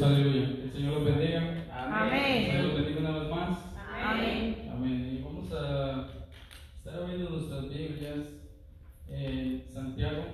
[0.00, 0.44] Dios, aleluya.
[0.64, 1.64] El Señor los bendiga.
[1.74, 2.44] Amén.
[2.44, 3.58] El Señor los bendiga una vez más.
[4.02, 4.68] Amén.
[4.72, 5.16] Amén.
[5.18, 6.06] Y vamos a
[6.78, 8.18] estar abriendo nuestras Biblias
[9.10, 10.24] en Santiago.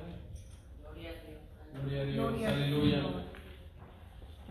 [1.74, 2.96] Gloria a Dios, Gloria al aleluya.
[3.02, 3.22] Señor.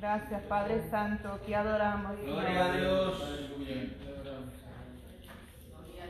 [0.01, 2.17] Gracias, Padre Santo, que adoramos.
[2.21, 3.21] Gloria a Dios.
[3.23, 3.89] Aleluya.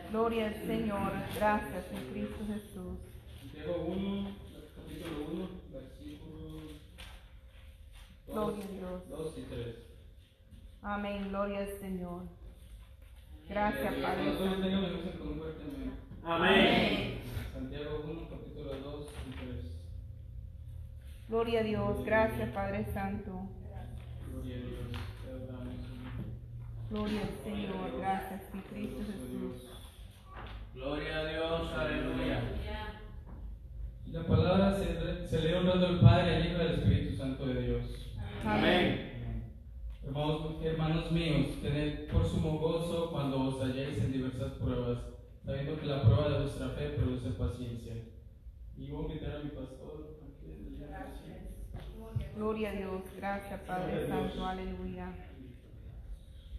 [0.10, 1.11] Gloria al Señor.
[1.36, 2.97] Gracias en Cristo Jesús.
[3.39, 4.29] Santiago 1,
[4.75, 6.25] capítulo 1, versículos
[8.28, 9.10] Gloria a Dios.
[9.10, 9.75] 2 y 3.
[10.86, 11.30] Amén.
[11.30, 12.21] Gloria al Señor.
[13.50, 14.38] Gracias, Padre
[16.24, 17.21] amén.
[17.52, 19.56] Santiago 1, capítulo 2 y 3.
[21.28, 22.06] Gloria a Dios.
[22.06, 23.50] Gracias, Padre Santo.
[24.32, 24.75] Gloria a Dios.
[26.92, 28.00] Gloria al Señor.
[28.00, 29.72] Gracias en Cristo Jesús.
[30.75, 32.42] Gloria a Dios, aleluya.
[34.06, 37.47] Y la palabra se, se lee honrando al Padre, al Hijo y al Espíritu Santo
[37.47, 38.14] de Dios.
[38.45, 39.05] Amén.
[40.06, 45.00] Hermanos, hermanos míos, tened por sumo gozo cuando os halléis en diversas pruebas,
[45.44, 47.94] sabiendo que la prueba de vuestra fe produce paciencia.
[48.78, 50.20] Y voy a invitar a mi pastor.
[50.94, 52.26] aquí.
[52.36, 53.02] Gloria a Dios.
[53.17, 54.45] Gracias, Padre Santo.
[54.45, 55.11] Aleluya.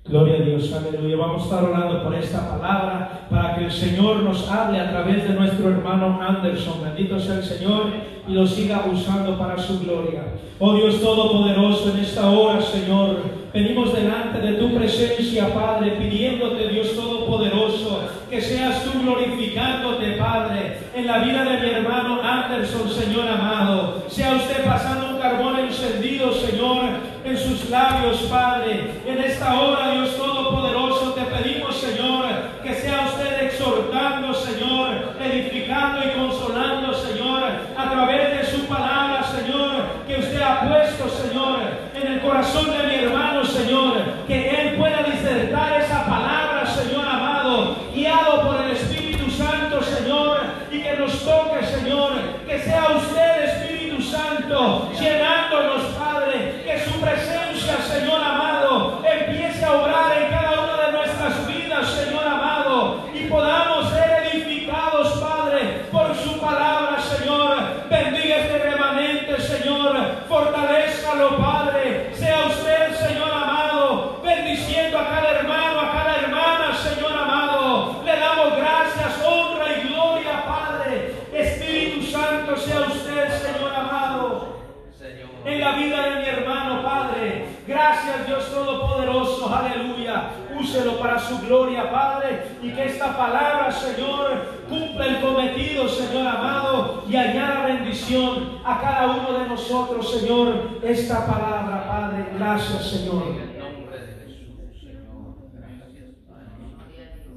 [0.08, 1.16] Gloria a Dios, aleluya.
[1.16, 5.26] Vamos a estar orando por esta palabra para que el Señor nos hable a través
[5.26, 6.84] de nuestro hermano Anderson.
[6.84, 7.86] Bendito sea el Señor
[8.28, 10.22] y lo siga usando para su gloria.
[10.60, 13.16] Oh Dios Todopoderoso, en esta hora, Señor,
[13.52, 21.06] venimos delante de tu presencia, Padre, pidiéndote, Dios Todopoderoso, que seas tú glorificándote, Padre, en
[21.06, 24.04] la vida de mi hermano Anderson, Señor amado.
[24.08, 26.84] Sea usted pasando un carbón encendido, Señor,
[27.26, 29.00] en sus labios, Padre.
[29.04, 32.24] En esta hora, Dios Todopoderoso, te pedimos, Señor,
[32.62, 37.42] que sea usted exhortando, Señor, edificando y consolando, Señor,
[37.76, 41.60] a través de su palabra, Señor, que usted ha puesto, Señor,
[41.94, 47.76] en el corazón de mi hermano, Señor, que él pueda disertar esa palabra, Señor amado,
[47.94, 50.38] guiado por el Espíritu Santo, Señor,
[50.70, 52.12] y que nos toque, Señor,
[52.46, 60.16] que sea usted, Espíritu Santo, llenándonos, Padre, que su presencia, Señor amado, empiece a obrar
[60.22, 66.38] en cada una de nuestras vidas, Señor amado, y podamos ser edificados, Padre, por su
[66.38, 67.56] palabra, Señor.
[67.88, 69.96] Bendiga este remanente, Señor.
[70.28, 72.10] Fortalezcalo, Padre.
[72.14, 78.02] Sea usted, Señor amado, bendiciendo a cada hermano, a cada hermana, Señor amado.
[78.04, 81.14] Le damos gracias, honra y gloria, Padre.
[81.32, 84.56] Espíritu Santo, sea usted, Señor amado
[84.98, 85.28] Señor.
[85.44, 87.46] en la vida de mi hermano, Padre.
[87.66, 90.30] Gracias, Dios Todopoderoso, aleluya.
[90.58, 97.04] Úselo para su gloria, Padre, y que esta palabra, Señor, cumpla el cometido, Señor amado,
[97.08, 102.26] y añada bendición a cada uno de nosotros, Señor, esta palabra, Padre.
[102.36, 103.22] Gracias, Señor.
[103.28, 105.36] En el nombre de Jesús, Señor.
[105.52, 106.50] Gracias, Padre.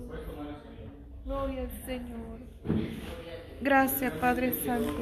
[0.07, 0.95] Puedes tomar asiento.
[1.25, 2.39] Gloria al Señor.
[3.61, 4.93] Gracias, Padre Santo.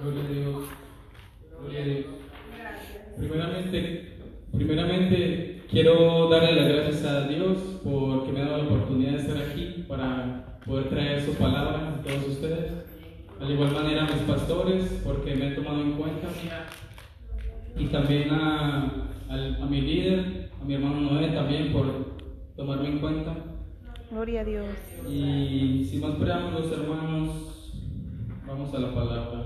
[0.00, 0.64] Gloria a Dios.
[1.60, 2.06] Gloria a Dios.
[3.16, 4.17] Primeramente,
[4.52, 9.36] primeramente quiero darle las gracias a Dios porque me ha dado la oportunidad de estar
[9.36, 12.72] aquí para poder traer su palabra a todos ustedes.
[13.40, 16.28] Al igual manera a mis pastores porque me han tomado en cuenta.
[17.76, 19.06] Y también a,
[19.68, 21.86] mi líder, a mi hermano Noé también por
[22.56, 23.36] tomarme en cuenta.
[24.10, 24.66] Gloria a Dios.
[25.08, 27.72] Y sin más preámbulos, hermanos,
[28.46, 29.44] vamos a la palabra.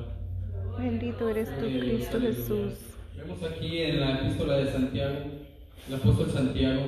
[0.79, 2.92] Bendito eres tú, Cristo Jesús.
[3.23, 5.17] Vemos aquí en la epístola de Santiago,
[5.89, 6.83] el apóstol Santiago.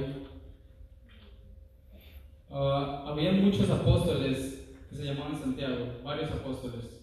[2.50, 7.02] Ah, había muchos apóstoles que se llamaban Santiago, varios apóstoles.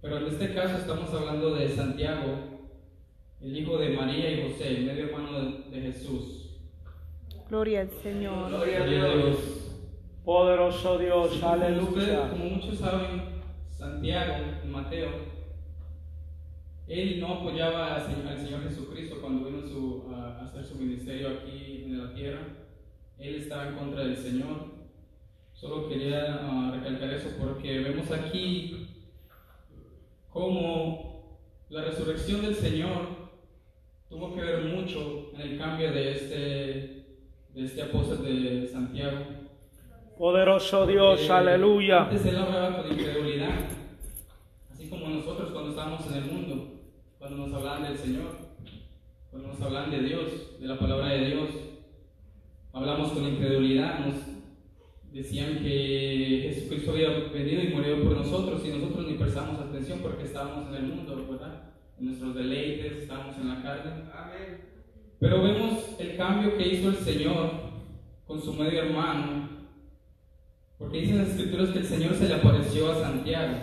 [0.00, 2.60] Pero en este caso estamos hablando de Santiago,
[3.40, 6.50] el hijo de María y José, el medio hermano de, de Jesús.
[7.48, 8.48] Gloria al Señor.
[8.48, 9.36] Gloria a Dios.
[10.24, 12.30] Poderoso Dios, Como ustedes- aleluya.
[12.30, 13.22] como muchos saben,
[13.70, 14.34] Santiago,
[14.66, 15.10] Mateo,
[16.88, 21.98] él no apoyaba al Señor, Jesucristo cuando vino su- a, hacer su ministerio aquí en
[22.04, 22.40] la tierra.
[23.18, 24.72] Él estaba en contra del Señor.
[25.52, 28.88] Solo quería ah, recalcar eso porque vemos aquí
[30.32, 31.38] cómo
[31.68, 33.22] la resurrección del Señor
[34.08, 36.34] tuvo que ver mucho en el cambio de este,
[37.54, 39.18] de este apóstol de Santiago.
[40.18, 42.04] Poderoso Dios, Eh, aleluya.
[42.04, 43.54] Antes él hablaba con incredulidad,
[44.70, 46.41] así como nosotros cuando estábamos en el mundo,
[47.32, 48.36] cuando nos hablaban del Señor,
[49.30, 51.48] cuando nos hablan de Dios, de la palabra de Dios,
[52.74, 54.16] hablamos con incredulidad, nos
[55.14, 60.24] decían que Jesucristo había venido y murió por nosotros y nosotros ni prestamos atención porque
[60.24, 61.72] estábamos en el mundo, ¿verdad?
[61.98, 64.58] En nuestros deleites, estábamos en la carne.
[65.18, 67.50] Pero vemos el cambio que hizo el Señor
[68.26, 69.48] con su medio hermano,
[70.76, 73.56] porque dicen las escrituras que el Señor se le apareció a Santiago.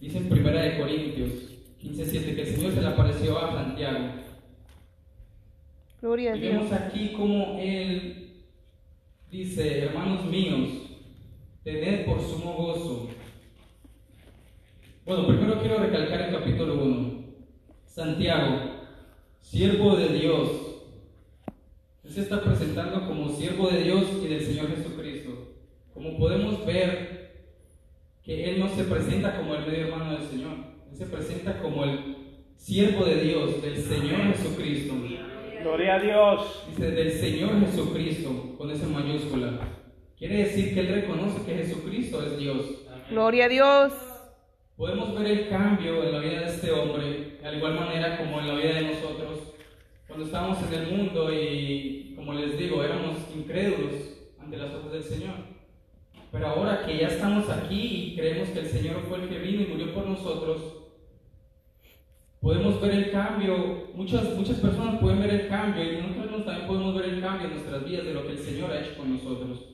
[0.00, 1.53] Dice en Primera de Corintios
[1.84, 3.98] 15:7 que el Señor se le apareció a Santiago.
[6.00, 6.52] Gloria a Y Dios.
[6.54, 8.32] vemos aquí como Él
[9.30, 10.70] dice, hermanos míos,
[11.62, 13.08] tened por sumo gozo.
[15.04, 17.24] Bueno, primero quiero recalcar el capítulo 1.
[17.84, 18.60] Santiago,
[19.40, 20.50] siervo de Dios.
[22.04, 25.52] Él se está presentando como siervo de Dios y del Señor Jesucristo.
[25.92, 27.32] Como podemos ver
[28.22, 30.73] que Él no se presenta como el medio hermano del Señor.
[30.94, 31.98] Él se presenta como el
[32.56, 34.94] siervo de Dios, del Señor Jesucristo.
[35.60, 36.66] Gloria a Dios.
[36.68, 39.58] Dice del Señor Jesucristo, con esa mayúscula.
[40.16, 42.86] Quiere decir que Él reconoce que Jesucristo es Dios.
[43.10, 43.92] Gloria a Dios.
[44.76, 48.46] Podemos ver el cambio en la vida de este hombre, de igual manera como en
[48.46, 49.52] la vida de nosotros,
[50.06, 53.94] cuando estábamos en el mundo y, como les digo, éramos incrédulos
[54.38, 55.34] ante las ojos del Señor.
[56.30, 59.62] Pero ahora que ya estamos aquí y creemos que el Señor fue el que vino
[59.62, 60.83] y murió por nosotros,
[62.44, 63.88] podemos ver el cambio.
[63.94, 67.54] Muchas, muchas personas pueden ver el cambio y nosotros también podemos ver el cambio en
[67.54, 69.64] nuestras vidas de lo que el Señor ha hecho con nosotros.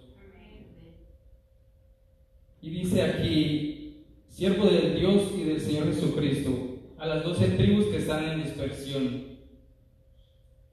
[2.62, 6.50] Y dice aquí, siervo del Dios y del Señor Jesucristo,
[6.96, 9.24] a las doce tribus que están en dispersión.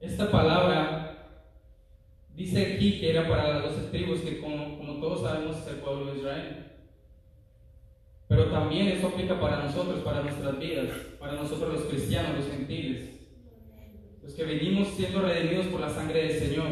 [0.00, 1.42] Esta palabra
[2.36, 5.76] dice aquí que era para las doce tribus, que como, como todos sabemos es el
[5.80, 6.67] pueblo de Israel.
[8.28, 10.88] Pero también eso aplica para nosotros, para nuestras vidas,
[11.18, 13.08] para nosotros los cristianos, los gentiles,
[14.22, 16.66] los que venimos siendo redimidos por la sangre del Señor.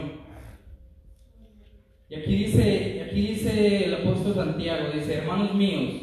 [2.11, 6.03] Y aquí dice, aquí dice el apóstol Santiago, dice, hermanos míos,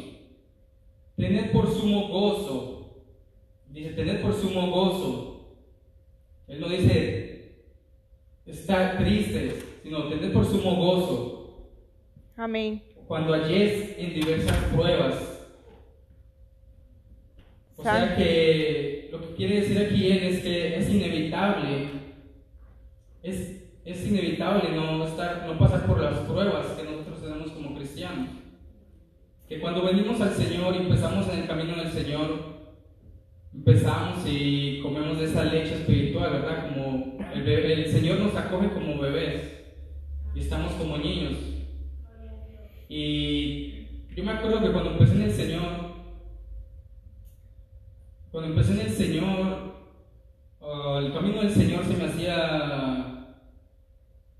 [1.16, 3.04] tened por sumo gozo,
[3.70, 5.56] dice, tened por sumo gozo.
[6.48, 7.62] Él no dice
[8.44, 11.70] estar tristes, sino tened por sumo gozo
[12.36, 12.82] Amén.
[13.06, 15.33] cuando halléis en diversas pruebas.
[17.84, 21.88] O sea que lo que quiere decir aquí él es que es inevitable,
[23.22, 28.28] es, es inevitable no, estar, no pasar por las pruebas que nosotros tenemos como cristianos.
[29.48, 32.54] Que cuando venimos al Señor y empezamos en el camino del Señor,
[33.54, 36.68] empezamos y comemos de esa leche espiritual, ¿verdad?
[36.70, 39.62] Como el, bebé- el Señor nos acoge como bebés
[40.34, 41.34] y estamos como niños.
[42.88, 45.83] Y yo me acuerdo que cuando empecé en el Señor,
[48.34, 49.74] cuando empecé en el Señor,
[50.60, 53.36] ah, el camino del Señor se me hacía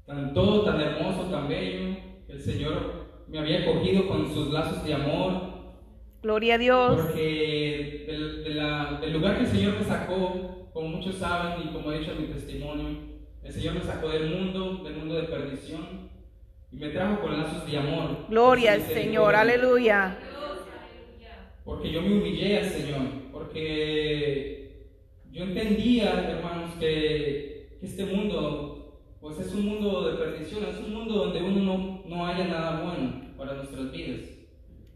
[0.05, 1.97] tan todo, tan hermoso, tan bello.
[2.27, 5.55] El Señor me había cogido con sus lazos de amor,
[6.25, 7.03] Gloria a Dios.
[7.03, 11.73] porque del, de la- del lugar que el Señor me sacó, como muchos saben y
[11.73, 12.99] como he dicho en mi testimonio,
[13.45, 16.11] el Señor me sacó del mundo, del mundo de perdición,
[16.73, 18.27] y me trajo con lazos de amor.
[18.29, 19.37] Gloria al Señor.
[19.37, 20.19] Aleluya.
[21.65, 23.01] Porque yo me humillé al Señor,
[23.55, 24.89] porque
[25.31, 30.93] yo entendía, hermanos, que, que este mundo, pues es un mundo de perdición, es un
[30.93, 34.23] mundo donde uno no, no haya nada bueno para nuestras vidas.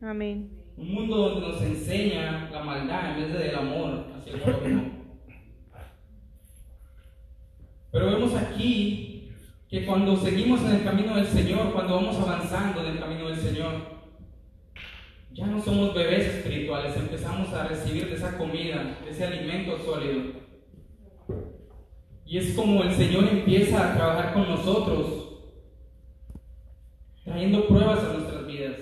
[0.02, 0.50] Amén.
[0.76, 4.82] Un mundo donde nos enseña la maldad en vez del amor hacia el prójimo.
[7.92, 9.30] Pero vemos aquí
[9.70, 13.38] que cuando seguimos en el camino del Señor, cuando vamos avanzando en el camino del
[13.38, 13.97] Señor,
[15.32, 20.22] ya no somos bebés espirituales, empezamos a recibir de esa comida, de ese alimento sólido.
[22.26, 25.40] Y es como el Señor empieza a trabajar con nosotros,
[27.24, 28.74] trayendo pruebas a nuestras vidas.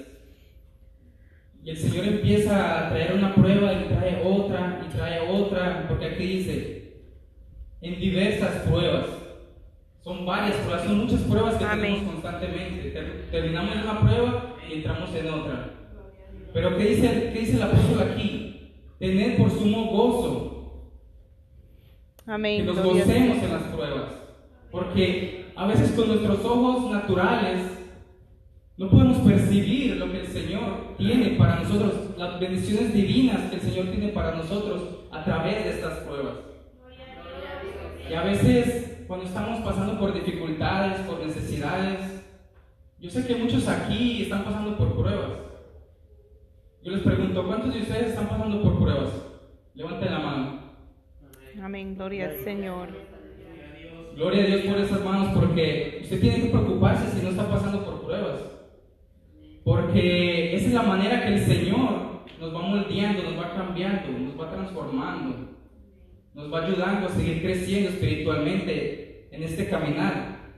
[1.62, 6.06] Y el Señor empieza a traer una prueba y trae otra y trae otra, porque
[6.06, 7.02] aquí dice,
[7.80, 9.06] en diversas pruebas.
[10.02, 11.94] Son varias pruebas, son muchas pruebas que Amén.
[11.94, 12.90] tenemos constantemente.
[12.90, 15.70] Ter- terminamos una prueba y entramos en otra.
[16.56, 18.72] Pero ¿qué dice, qué dice el apóstol aquí?
[18.98, 20.90] Tener por sumo gozo
[22.24, 22.64] que Amén.
[22.64, 24.12] nos Gloria a gocemos en las pruebas.
[24.70, 27.60] Porque a veces con nuestros ojos naturales
[28.78, 33.60] no podemos percibir lo que el Señor tiene para nosotros, las bendiciones divinas que el
[33.60, 34.80] Señor tiene para nosotros
[35.12, 36.36] a través de estas pruebas.
[38.10, 42.24] Y a veces cuando estamos pasando por dificultades, por necesidades,
[42.98, 45.45] yo sé que muchos aquí están pasando por pruebas.
[46.86, 49.10] Yo les pregunto, ¿cuántos de ustedes están pasando por pruebas?
[49.74, 50.60] Levanten la mano.
[51.60, 51.96] Amén.
[51.96, 52.90] Gloria al Señor.
[54.14, 57.84] Gloria a Dios por esas manos, porque usted tiene que preocuparse si no está pasando
[57.84, 58.40] por pruebas.
[59.64, 64.40] Porque esa es la manera que el Señor nos va moldeando, nos va cambiando, nos
[64.40, 65.56] va transformando,
[66.34, 70.52] nos va ayudando a seguir creciendo espiritualmente en este caminar.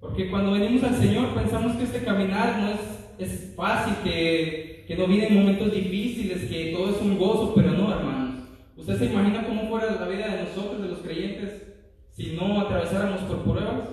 [0.00, 4.96] Porque cuando venimos al Señor pensamos que este caminar no es, es fácil, que, que
[4.96, 8.40] no vienen momentos difíciles, que todo es un gozo, pero no, hermanos.
[8.76, 11.62] ¿Usted se imagina cómo fuera la vida de nosotros, de los creyentes,
[12.10, 13.88] si no atravesáramos por pruebas?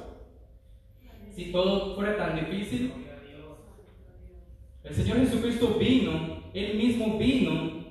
[1.35, 2.93] Si todo fuera tan difícil.
[4.83, 7.85] El Señor Jesucristo vino, Él mismo vino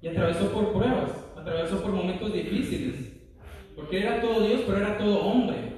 [0.00, 3.12] y atravesó por pruebas, atravesó por momentos difíciles.
[3.76, 5.74] Porque era todo Dios, pero era todo hombre.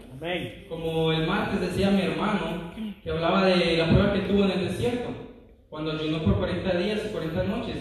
[0.68, 2.72] Como el martes decía mi hermano,
[3.02, 5.19] que hablaba de la prueba que tuvo en el desierto,
[5.70, 7.76] cuando ayunó por 40 días y 40 noches,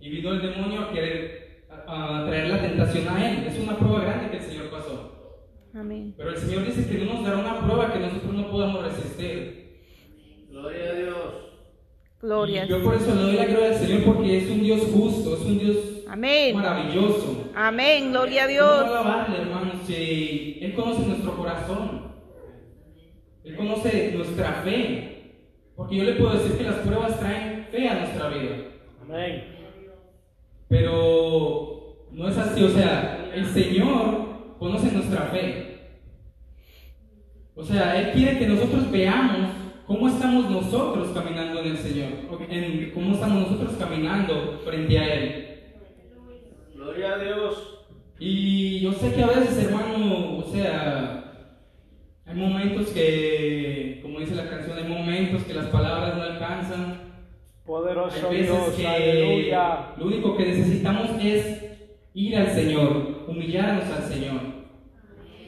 [0.00, 3.46] y vino el demonio a querer a, a traer la tentación a él.
[3.46, 5.12] Es una prueba grande que el Señor pasó.
[5.74, 6.14] Amén.
[6.16, 9.64] Pero el Señor dice que no nos dará una prueba que nosotros no podamos resistir.
[10.50, 11.16] Gloria a Dios.
[12.22, 12.64] Gloria.
[12.64, 15.34] Y yo por eso le doy la gloria al Señor porque es un Dios justo,
[15.34, 15.76] es un Dios
[16.08, 16.56] Amén.
[16.56, 17.50] maravilloso.
[17.54, 18.10] Amén.
[18.10, 18.86] Gloria a ¿Cómo Dios.
[18.86, 19.76] alabarle, hermanos?
[19.86, 22.14] Si Él conoce nuestro corazón.
[23.44, 25.13] Él conoce nuestra fe.
[25.76, 28.56] Porque yo le puedo decir que las pruebas traen fe a nuestra vida.
[29.02, 29.44] Amén.
[30.68, 32.62] Pero no es así.
[32.62, 35.64] O sea, el Señor conoce nuestra fe.
[37.56, 39.50] O sea, Él quiere que nosotros veamos
[39.86, 42.10] cómo estamos nosotros caminando en el Señor.
[42.48, 45.62] en cómo estamos nosotros caminando frente a Él.
[46.74, 47.84] Gloria a Dios.
[48.18, 51.23] Y yo sé que a veces, hermano, o sea,
[52.34, 57.04] hay momentos que, como dice la canción, hay momentos que las palabras no alcanzan.
[57.64, 59.94] Poderoso Hay veces Dios, que aleluya.
[59.96, 61.64] lo único que necesitamos es
[62.12, 64.40] ir al Señor, humillarnos al Señor.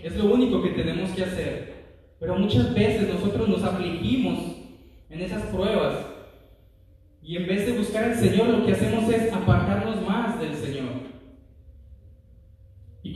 [0.02, 1.74] Es lo único que tenemos que hacer.
[2.20, 4.38] Pero muchas veces nosotros nos afligimos
[5.10, 6.06] en esas pruebas
[7.22, 11.05] y en vez de buscar al Señor lo que hacemos es apartarnos más del Señor.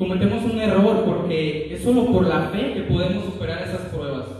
[0.00, 4.30] Cometemos un error porque es solo por la fe que podemos superar esas pruebas.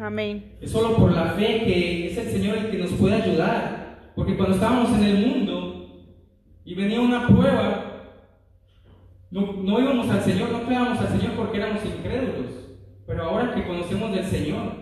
[0.00, 0.56] Amén.
[0.58, 4.12] Es solo por la fe que es el Señor el que nos puede ayudar.
[4.16, 6.06] Porque cuando estábamos en el mundo
[6.64, 8.14] y venía una prueba,
[9.30, 12.52] no, no íbamos al Señor, no creábamos al Señor porque éramos incrédulos.
[13.06, 14.72] Pero ahora que conocemos del Señor,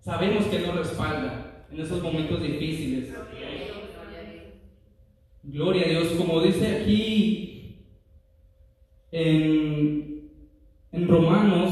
[0.00, 3.14] sabemos que nos respalda en esos momentos difíciles.
[5.44, 7.52] Gloria a Dios, como dice aquí
[9.12, 9.51] en
[11.12, 11.70] Romanos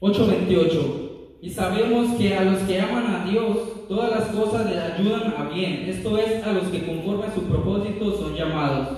[0.00, 1.38] 8:28.
[1.40, 5.48] Y sabemos que a los que aman a Dios, todas las cosas les ayudan a
[5.48, 5.84] bien.
[5.88, 8.88] Esto es, a los que conforme a su propósito son llamados.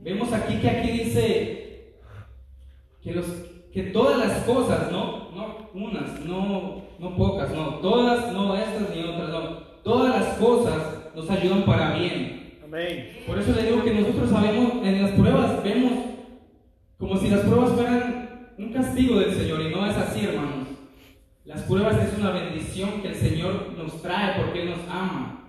[0.00, 1.94] Vemos aquí que aquí dice
[3.02, 3.26] que, los,
[3.72, 9.02] que todas las cosas, no, no unas, no, no pocas, no, todas, no estas ni
[9.02, 10.82] otras, no, todas las cosas
[11.14, 12.58] nos ayudan para bien.
[12.64, 13.18] Amén.
[13.26, 16.07] Por eso le digo que nosotros sabemos, en las pruebas vemos
[16.98, 20.68] como si las pruebas fueran un castigo del Señor y no es así, hermanos.
[21.44, 25.48] Las pruebas es una bendición que el Señor nos trae porque Él nos ama.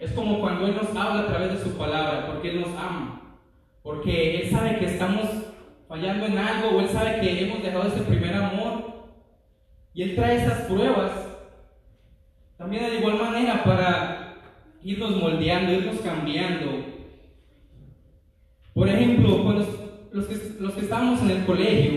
[0.00, 3.38] Es como cuando Él nos habla a través de su palabra, porque Él nos ama.
[3.82, 5.26] Porque Él sabe que estamos
[5.88, 9.06] fallando en algo o Él sabe que hemos dejado ese primer amor.
[9.94, 11.12] Y Él trae esas pruebas
[12.58, 14.34] también de igual manera para
[14.82, 16.84] irnos moldeando, irnos cambiando.
[18.74, 19.77] Por ejemplo, cuando
[20.12, 21.92] los que, los que estábamos en el colegio,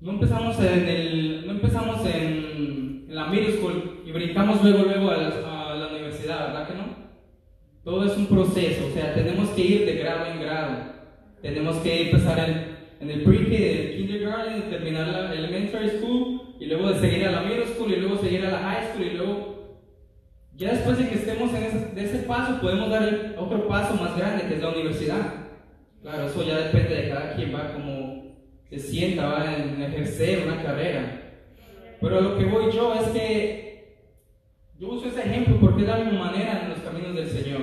[0.00, 5.10] no empezamos en, el, no empezamos en, en la middle school y brincamos luego, luego
[5.10, 6.84] a la, a la universidad, ¿verdad que no?
[7.84, 10.98] Todo es un proceso, o sea, tenemos que ir de grado en grado.
[11.40, 16.90] Tenemos que empezar en, en el pre-K, el kindergarten, terminar la elementary school y luego
[16.90, 19.58] de seguir a la middle school y luego seguir a la high school y luego
[20.56, 23.94] ya después de que estemos en ese, de ese paso podemos dar el otro paso
[23.94, 25.47] más grande que es la universidad.
[26.02, 28.36] Claro, eso ya depende de cada quien va como
[28.70, 31.22] se sienta, va en ejercer una carrera.
[32.00, 33.68] Pero lo que voy yo es que
[34.78, 37.62] yo uso ese ejemplo porque es la misma manera en los caminos del Señor.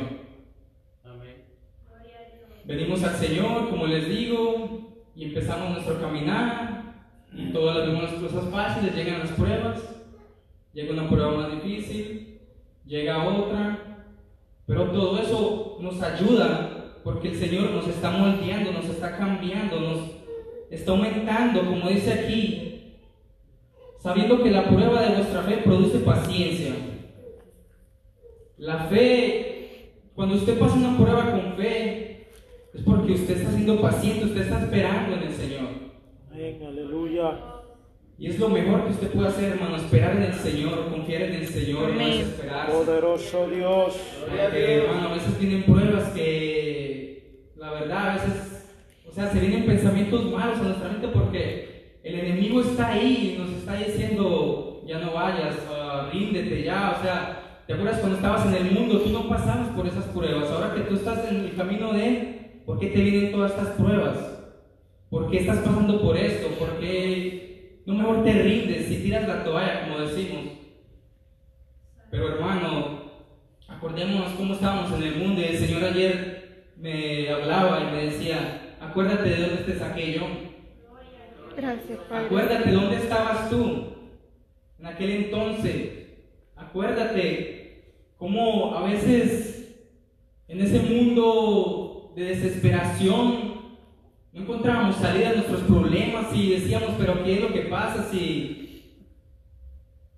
[1.03, 1.45] Amén.
[2.65, 6.95] Venimos al Señor, como les digo, y empezamos nuestro caminar,
[7.31, 9.81] y todas las vemos las cosas fáciles, llegan las pruebas,
[10.73, 12.41] llega una prueba más difícil,
[12.85, 14.07] llega otra,
[14.65, 16.75] pero todo eso nos ayuda
[17.05, 20.00] porque el Señor nos está moldeando, nos está cambiando, nos
[20.71, 22.95] está aumentando, como dice aquí,
[24.01, 26.74] sabiendo que la prueba de vuestra fe produce paciencia.
[28.57, 32.27] La fe, cuando usted pasa una prueba con fe,
[32.74, 35.67] es porque usted está siendo paciente, usted está esperando en el Señor.
[36.31, 37.39] Amén, aleluya.
[38.17, 41.35] Y es lo mejor que usted puede hacer, hermano, esperar en el Señor, confiar en
[41.35, 42.71] el Señor, no desesperarse.
[42.71, 43.95] Poderoso Dios.
[44.21, 46.84] Porque, hermano, a veces vienen pruebas que,
[47.65, 48.67] la verdad, a veces,
[49.10, 53.39] o sea, se vienen pensamientos malos a nuestra mente porque el enemigo está ahí y
[53.39, 58.45] nos está diciendo, ya no vayas, ah, ríndete ya, o sea, ¿te acuerdas cuando estabas
[58.45, 59.00] en el mundo?
[59.00, 62.62] Tú no pasabas por esas pruebas, ahora que tú estás en el camino de Él,
[62.67, 64.15] ¿por qué te vienen todas estas pruebas?
[65.10, 66.50] ¿Por qué estás pasando por esto?
[66.60, 70.43] ¿Por qué no mejor te rindes y tiras la toalla, como decimos?
[72.12, 73.01] Pero hermano,
[73.67, 76.44] acordémonos cómo estábamos en el mundo y el Señor ayer
[76.77, 80.22] me hablaba y me decía, acuérdate de dónde te saqué yo,
[81.55, 82.25] Gracias, Padre.
[82.25, 83.86] acuérdate dónde estabas tú
[84.77, 85.89] en aquel entonces,
[86.55, 89.75] acuérdate cómo a veces
[90.48, 93.55] en ese mundo de desesperación
[94.34, 99.00] no encontrábamos salida a nuestros problemas y decíamos, pero ¿qué es lo que pasa si,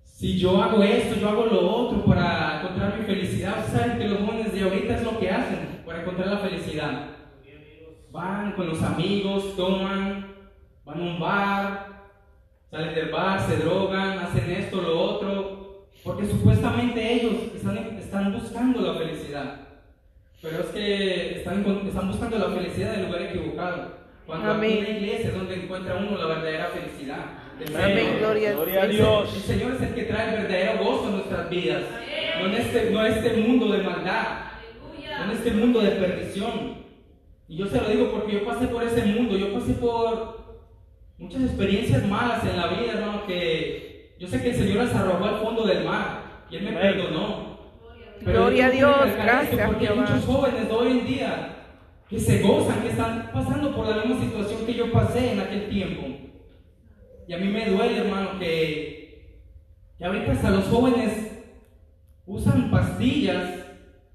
[0.03, 3.59] si yo hago esto, yo hago lo otro para encontrar mi felicidad?
[3.59, 7.05] Ustedes saben que los jóvenes de ahorita es lo que hacen para encontrar la felicidad.
[8.11, 10.33] Van con los amigos, toman,
[10.85, 11.87] van a un bar,
[12.69, 18.81] salen del bar, se drogan, hacen esto, lo otro, porque supuestamente ellos están, están buscando
[18.81, 19.61] la felicidad.
[20.41, 23.97] Pero es que están, están buscando la felicidad en el lugar equivocado.
[24.25, 27.25] Cuando en la iglesia es donde encuentra uno la verdadera felicidad.
[27.59, 29.33] del Amén, gloria Gloria a El- Dios.
[29.35, 31.83] El Señor es el que trae el verdadero gozo en nuestras vidas.
[32.39, 34.27] No en este, no este mundo de maldad.
[35.23, 36.85] En este mundo de perdición.
[37.47, 39.37] Y yo se lo digo porque yo pasé por ese mundo.
[39.37, 40.61] Yo pasé por
[41.17, 43.25] muchas experiencias malas en la vida, hermano.
[43.25, 46.45] Que yo sé que el Señor las arrojó al fondo del mar.
[46.49, 47.57] Y Él me perdonó.
[48.21, 51.53] Gloria a Dios, gracias, Porque hay muchos jóvenes de hoy en día
[52.09, 55.69] que se gozan, que están pasando por la misma situación que yo pasé en aquel
[55.69, 56.03] tiempo.
[57.27, 59.43] Y a mí me duele, hermano, que,
[59.97, 61.43] que ahorita hasta los jóvenes
[62.25, 63.56] usan pastillas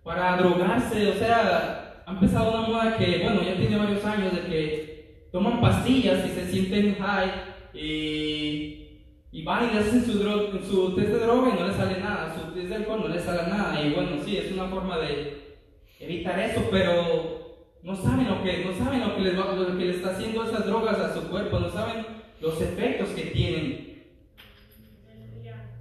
[0.02, 1.08] para drogarse.
[1.08, 5.60] O sea, ha empezado una moda que, bueno, ya tiene varios años de que toman
[5.60, 7.30] pastillas y se sienten high
[7.74, 8.98] y,
[9.30, 11.98] y van y le hacen su, dro- su test de droga y no les sale
[12.00, 13.80] nada, su test de alcohol no les sale nada.
[13.82, 15.56] Y bueno, sí, es una forma de
[16.00, 17.40] evitar eso, pero
[17.82, 20.44] no saben lo que, no saben lo que les va- lo que le está haciendo
[20.44, 22.04] esas drogas a su cuerpo, no saben
[22.40, 23.92] los efectos que tienen.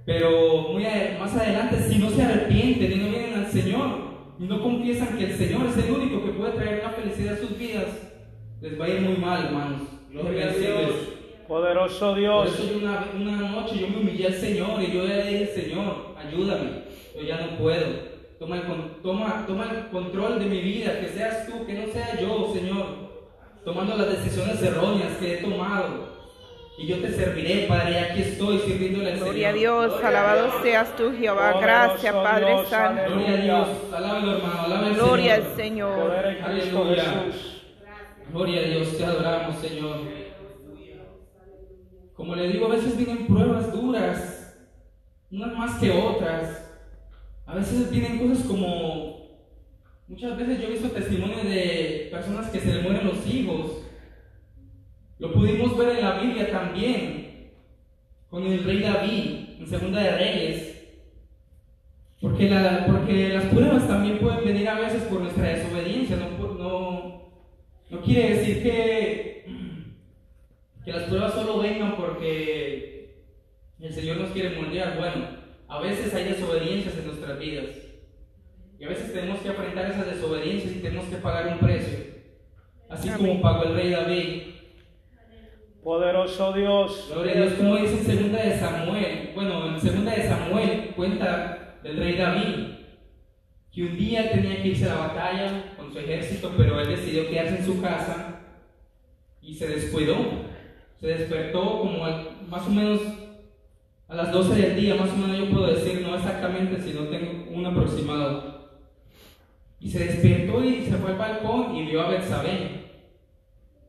[0.04, 4.11] Pero muy a- más adelante, si no se arrepienten y no vienen al Señor
[4.42, 7.36] y no confiesan que el Señor es el único que puede traer la felicidad a
[7.36, 7.86] sus vidas,
[8.60, 9.82] les va a ir muy mal, hermanos.
[10.10, 10.90] Gloria a Dios.
[11.46, 12.58] Poderoso Por Dios.
[12.58, 16.70] eso una, una noche yo me humillé al Señor y yo le dije, Señor, ayúdame,
[17.14, 17.86] yo ya no puedo.
[18.40, 18.62] Toma el,
[19.00, 22.86] toma, toma el control de mi vida, que seas tú, que no sea yo, Señor,
[23.64, 26.11] tomando las decisiones erróneas que he tomado.
[26.78, 29.88] Y yo te serviré, Padre, y aquí estoy sirviéndole al Gloria a Señor.
[29.88, 31.60] Dios, alabado seas tú, Jehová.
[31.60, 33.02] Gracias, Poderoso Padre Dios, Santo.
[33.06, 35.56] Gloria a Dios, alábalo hermano, alábalo al Gloria al Señor.
[35.56, 36.26] Señor.
[36.26, 37.02] En Cristo Aleluya.
[37.04, 37.62] Jesús.
[38.32, 39.96] Gloria a Dios, te adoramos, Señor.
[42.14, 44.56] Como le digo, a veces vienen pruebas duras,
[45.30, 46.70] unas más que otras.
[47.46, 49.26] A veces vienen cosas como,
[50.08, 53.81] muchas veces yo he visto testimonios de personas que se le mueren los hijos.
[55.18, 57.50] Lo pudimos ver en la Biblia también,
[58.30, 60.68] con el rey David, en Segunda de Reyes.
[62.20, 67.32] Porque, la- porque las pruebas también pueden venir a veces por nuestra desobediencia, no, no,
[67.90, 69.44] no quiere decir que,
[70.84, 73.16] que las pruebas solo vengan porque
[73.80, 74.96] el Señor nos quiere moldear.
[74.98, 75.26] Bueno,
[75.68, 77.66] a veces hay desobediencias en nuestras vidas.
[78.78, 81.98] Y a veces tenemos que enfrentar esas desobediencias y tenemos que pagar un precio.
[82.88, 84.42] Así como pagó el rey David.
[85.82, 87.08] Poderoso Dios.
[87.12, 89.30] Gloria a Dios, como dice en segunda de Samuel.
[89.34, 92.66] Bueno, en segunda de Samuel cuenta del rey David
[93.72, 97.28] que un día tenía que irse a la batalla con su ejército, pero él decidió
[97.28, 98.40] quedarse en su casa
[99.40, 100.14] y se descuidó.
[101.00, 103.00] Se despertó como al- más o menos
[104.08, 107.50] a las 12 del día, más o menos yo puedo decir, no exactamente, sino tengo
[107.50, 108.70] un aproximado.
[109.80, 112.81] Y se despertó y se fue al balcón y vio a Betsabé.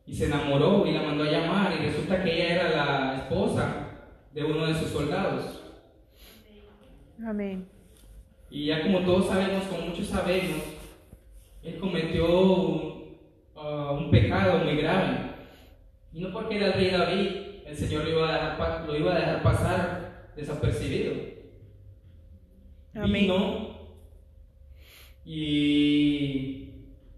[0.05, 3.87] Y se enamoró y la mandó a llamar y resulta que ella era la esposa
[4.33, 5.61] de uno de sus soldados.
[7.25, 7.67] Amén.
[8.49, 10.61] Y ya como todos sabemos, como muchos sabemos,
[11.63, 13.17] él cometió un,
[13.55, 15.31] ah, un pecado muy grave.
[16.13, 17.29] Y no porque era el rey David,
[17.65, 21.13] el Señor lo iba a dejar, lo iba a dejar pasar desapercibido.
[22.93, 23.13] Amén.
[23.13, 23.73] Vino
[25.25, 26.62] y,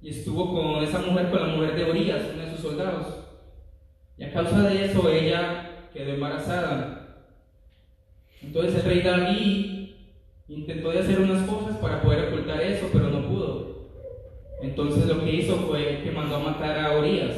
[0.06, 3.08] y estuvo con esa mujer, con la mujer de Urias, uno de sus soldados.
[4.20, 7.26] Y a causa de eso ella quedó embarazada.
[8.40, 9.90] Entonces el rey David
[10.48, 13.88] intentó de hacer unas cosas para poder ocultar eso, pero no pudo.
[14.62, 17.38] Entonces lo que hizo fue que mandó a matar a Urias.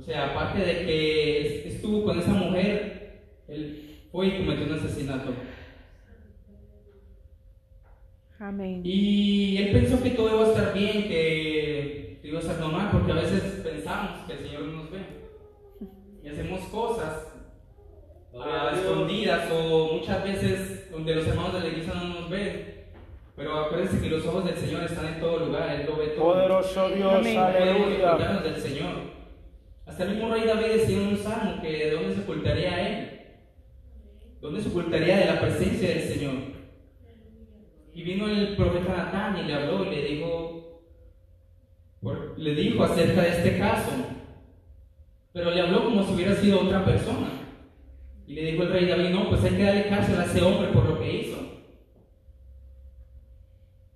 [0.00, 5.33] O sea, aparte de que estuvo con esa mujer, él fue y cometió un asesinato.
[8.38, 8.82] Amén.
[8.84, 13.12] Y él pensó que todo iba a estar bien, que iba a estar normal, porque
[13.12, 14.98] a veces pensamos que el Señor no nos ve.
[16.22, 17.28] Y hacemos cosas
[18.40, 22.74] a escondidas o muchas veces donde los hermanos de la iglesia no nos ven.
[23.36, 26.34] Pero acuérdense que los ojos del Señor están en todo lugar, Él lo ve todo.
[26.34, 27.34] Poderoso Dios, Amén.
[27.36, 28.14] Podemos aleluya.
[28.14, 28.94] ocultarnos del Señor.
[29.86, 33.20] Hasta el mismo rey David decía en un salmo que de dónde se ocultaría Él.
[34.40, 36.34] ¿Dónde se ocultaría de la presencia del Señor?
[37.94, 40.82] Y vino el profeta Natán y le habló y le dijo,
[42.36, 43.90] le dijo acerca de este caso.
[45.32, 47.28] Pero le habló como si hubiera sido otra persona.
[48.26, 50.68] Y le dijo el rey David, no, pues hay que darle cárcel a ese hombre
[50.72, 51.36] por lo que hizo.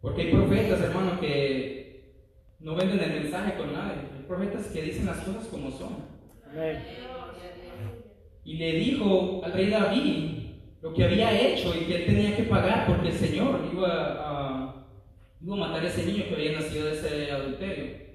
[0.00, 2.14] Porque hay profetas, hermano, que
[2.60, 4.02] no venden el mensaje con nadie.
[4.16, 5.96] Hay profetas que dicen las cosas como son.
[6.48, 6.84] Amén.
[8.44, 10.47] Y le dijo al rey David
[10.80, 14.86] lo que había hecho y que él tenía que pagar porque el Señor iba a,
[15.40, 18.08] iba a matar a ese niño que había nacido de ese adulterio.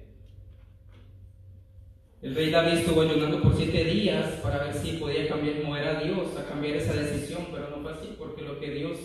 [2.22, 6.00] El rey David estuvo ayunando por siete días para ver si podía cambiar, mover a
[6.00, 8.98] Dios a cambiar esa decisión, pero no fue así porque lo que Dios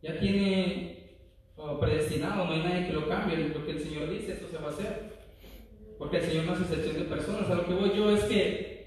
[0.00, 1.18] ya tiene
[1.56, 4.58] oh, predestinado, no hay nadie que lo cambie, lo que el Señor dice, esto se
[4.58, 5.18] va a hacer.
[5.98, 7.50] Porque el Señor no hace excepción de personas.
[7.50, 8.77] A lo que voy yo es que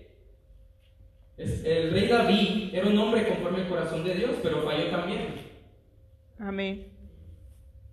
[1.64, 5.28] el rey David era un hombre conforme al corazón de Dios, pero falló también.
[6.40, 6.88] Amén.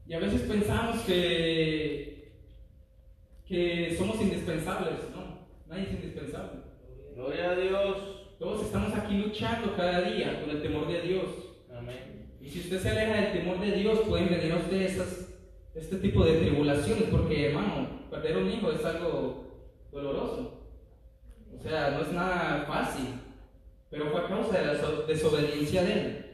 [0.07, 2.33] Y a veces pensamos que,
[3.47, 5.47] que somos indispensables, ¿no?
[5.67, 6.61] Nadie es indispensable.
[7.15, 7.97] Gloria a Dios.
[8.39, 11.27] Todos estamos aquí luchando cada día con el temor de Dios.
[11.77, 12.31] Amén.
[12.41, 15.29] Y si usted se aleja del temor de Dios, pueden venir a usted esas,
[15.75, 19.45] este tipo de tribulaciones, porque hermano, perder un hijo es algo
[19.93, 20.59] doloroso.
[21.55, 23.07] O sea, no es nada fácil,
[23.91, 26.25] pero fue a causa de la so- desobediencia de él.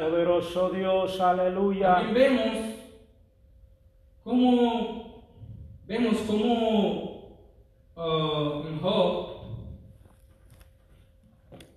[0.00, 1.94] Poderoso Dios, aleluya.
[1.96, 2.74] También vemos
[4.24, 5.24] cómo,
[5.86, 7.38] vemos cómo
[7.96, 9.36] ah, en Job,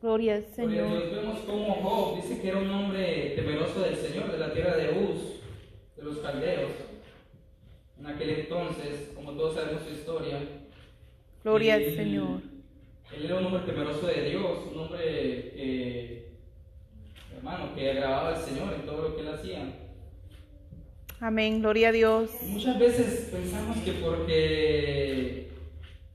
[0.02, 0.88] Gloria al Gloria a Señor.
[1.04, 4.76] Dios, vemos cómo Job dice que era un hombre temeroso del Señor, de la tierra
[4.78, 5.42] de Uz,
[5.98, 6.72] de los caldeos.
[8.00, 10.40] En aquel entonces, como todos sabemos su historia,
[11.44, 12.42] Gloria al Señor.
[13.16, 15.02] Él era un hombre temeroso de Dios, un hombre,
[15.56, 16.32] eh,
[17.36, 19.74] hermano, que agradaba al Señor en todo lo que él hacía.
[21.20, 21.60] Amén.
[21.62, 22.30] Gloria a Dios.
[22.44, 25.50] Muchas veces pensamos que porque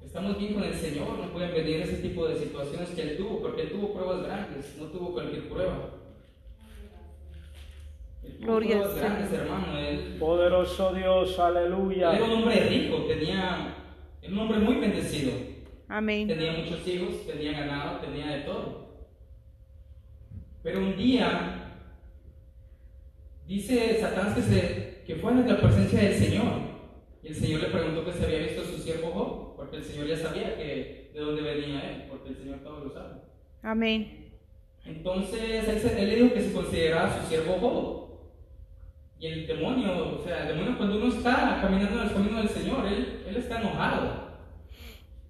[0.04, 3.42] estamos bien con el Señor no pueden venir ese tipo de situaciones que Él tuvo,
[3.42, 5.90] porque Él tuvo pruebas grandes, no tuvo cualquier prueba.
[8.22, 9.78] Él tuvo Gloria pruebas grandes, hermano.
[9.78, 12.10] Él, Poderoso Dios, él era un aleluya.
[12.24, 13.74] hombre rico, tenía,
[14.22, 15.32] era un hombre muy bendecido.
[15.88, 16.28] Amén.
[16.28, 18.84] Tenía muchos hijos, tenía ganado, tenía de todo.
[20.62, 21.64] Pero un día
[23.46, 26.74] dice Satanás que, se, que fue ante la presencia del Señor.
[27.22, 29.84] Y el Señor le preguntó que se había visto a su siervo Job, porque el
[29.84, 33.20] Señor ya sabía que de dónde venía él, porque el Señor todo lo sabe.
[33.62, 34.32] Amén.
[34.84, 38.04] Entonces él, él le dijo que se consideraba su siervo Job.
[39.18, 42.48] Y el demonio, o sea, el demonio cuando uno está caminando en el camino del
[42.48, 44.23] Señor, él, él está enojado.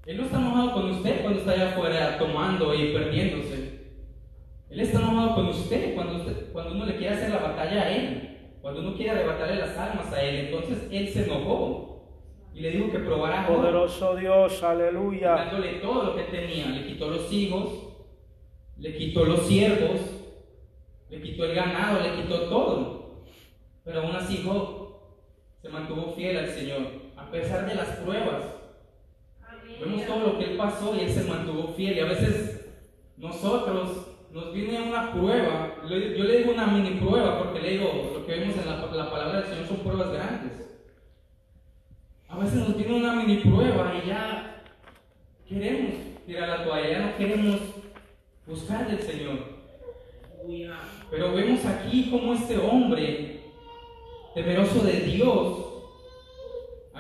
[0.07, 3.85] Él no está enojado con usted cuando está allá afuera tomando y perdiéndose.
[4.69, 7.91] Él está enojado con usted cuando, usted, cuando uno le quiere hacer la batalla a
[7.91, 8.31] él.
[8.61, 10.47] Cuando uno quiere arrebatarle las almas a él.
[10.47, 11.95] Entonces él se enojó
[12.55, 15.33] y le dijo que probara Poderoso Dios, aleluya.
[15.33, 16.67] dándole todo lo que tenía.
[16.67, 17.71] Le quitó los hijos,
[18.77, 20.01] le quitó los siervos,
[21.11, 23.25] le quitó el ganado, le quitó todo.
[23.85, 24.85] Pero aún así Job
[25.61, 26.83] se mantuvo fiel al Señor,
[27.17, 28.54] a pesar de las pruebas.
[29.81, 31.97] Vemos todo lo que él pasó y él se mantuvo fiel.
[31.97, 32.67] Y a veces
[33.17, 38.27] nosotros nos viene una prueba, yo le digo una mini prueba porque le digo, lo
[38.27, 40.53] que vemos en la, la palabra del Señor son pruebas grandes.
[42.29, 44.63] A veces nos viene una mini prueba y ya
[45.49, 45.95] queremos
[46.27, 47.61] tirar la toalla, no queremos
[48.47, 49.55] buscar del Señor.
[51.11, 53.41] Pero vemos aquí como este hombre,
[54.35, 55.74] temeroso de Dios,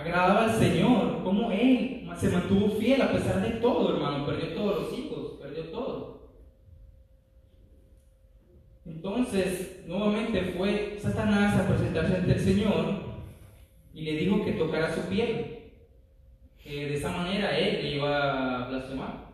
[0.04, 4.82] agradaba al Señor, como él se mantuvo fiel a pesar de todo, hermano, perdió todos
[4.82, 6.14] los hijos, perdió todo.
[8.86, 12.84] Entonces, nuevamente fue Satanás a presentarse ante el Señor
[13.94, 15.70] y le dijo que tocara su piel,
[16.62, 19.24] que de esa manera él le iba a blasfemar.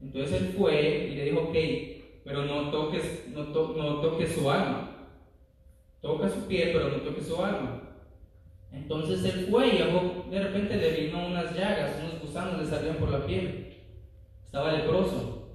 [0.00, 1.54] Entonces él fue y le dijo, ok,
[2.24, 4.90] pero no toques, no, to- no toques su alma.
[6.00, 7.83] Toca su pie, pero no toques su alma.
[8.74, 12.66] Entonces él fue y a Job de repente le vino unas llagas, unos gusanos le
[12.66, 13.76] salían por la piel.
[14.46, 15.48] Estaba leproso.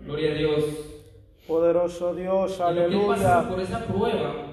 [0.00, 0.64] Gloria a Dios.
[1.48, 3.48] Poderoso Dios, él pasó aleluya.
[3.48, 4.50] por esa prueba.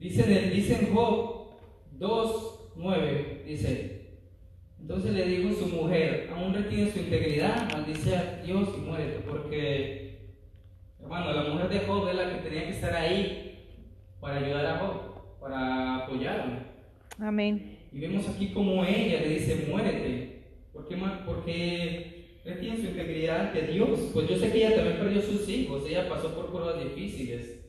[0.00, 1.46] Dice, en- dice en Job
[1.92, 4.16] 2, 9, dice,
[4.80, 10.01] entonces le dijo su mujer, aún retiene su integridad, maldice a Dios y muérete, porque,
[11.12, 13.68] hermano, la mujer de Job es la que tenía que estar ahí
[14.18, 16.54] para ayudar a Job, para apoyarlo.
[17.18, 17.78] Amén.
[17.92, 20.42] Y vemos aquí como ella le dice, muérete.
[20.72, 20.96] ¿Por qué,
[21.26, 24.10] Porque retiene su integridad ante Dios.
[24.14, 27.60] Pues yo sé que ella también perdió sus hijos, ella pasó por pruebas difíciles.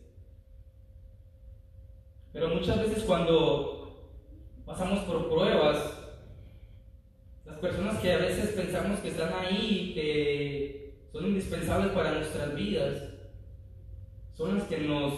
[2.31, 4.23] Pero muchas veces cuando
[4.65, 5.99] pasamos por pruebas,
[7.45, 13.13] las personas que a veces pensamos que están ahí, que son indispensables para nuestras vidas,
[14.33, 15.13] son las que nos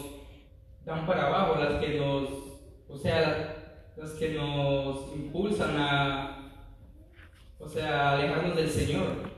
[0.85, 2.29] dan para abajo, las que nos,
[2.87, 6.69] o sea, las que nos impulsan a,
[7.59, 9.35] o sea, alejarnos del Señor.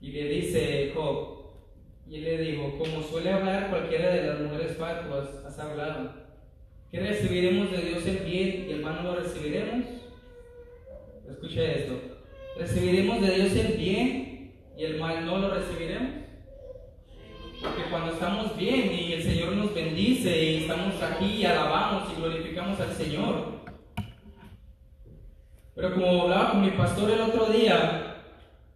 [0.00, 1.34] Y le dice Job,
[2.06, 6.12] y él le dijo, como suele hablar cualquiera de las mujeres fatuas, has hablado.
[6.90, 9.86] ¿Qué recibiremos de Dios el bien y el mal no lo recibiremos?
[11.28, 11.94] Escuche esto.
[12.58, 16.23] ¿Recibiremos de Dios el bien y el mal no lo recibiremos?
[17.64, 22.20] Porque cuando estamos bien y el Señor nos bendice y estamos aquí y alabamos y
[22.20, 23.54] glorificamos al Señor.
[25.74, 28.16] Pero como hablaba con mi pastor el otro día,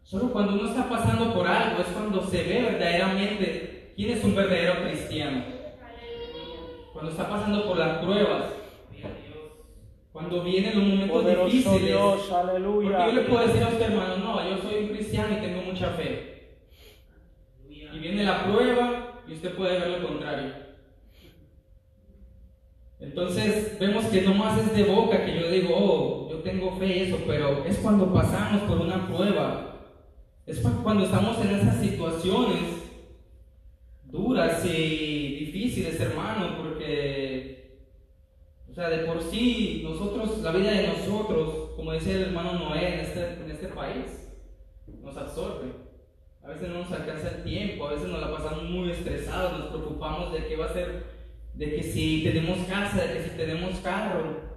[0.03, 4.35] solo cuando uno está pasando por algo es cuando se ve verdaderamente quién es un
[4.35, 5.45] verdadero cristiano.
[6.93, 8.45] Cuando está pasando por las pruebas.
[10.13, 11.83] Cuando vienen los momentos Poderoso difíciles.
[11.83, 13.07] Dios, Porque aleluya.
[13.07, 15.91] yo le puedo decir a usted, hermano, no, yo soy un cristiano y tengo mucha
[15.91, 16.38] fe.
[17.93, 20.69] Y viene la prueba y usted puede ver lo contrario.
[23.01, 27.05] Entonces vemos que no más es de boca que yo digo, oh, yo tengo fe
[27.05, 29.65] eso, pero es cuando pasamos por una prueba.
[30.47, 32.79] Es cuando estamos en esas situaciones
[34.05, 37.83] duras y difíciles, hermano, porque,
[38.71, 42.95] o sea, de por sí, nosotros, la vida de nosotros, como decía el hermano Noé
[42.95, 44.33] en este, en este país,
[45.03, 45.88] nos absorbe.
[46.43, 49.69] A veces no nos alcanza el tiempo, a veces nos la pasamos muy estresados, nos
[49.69, 51.05] preocupamos de qué va a ser,
[51.55, 54.49] de que si tenemos casa, de que si tenemos carro.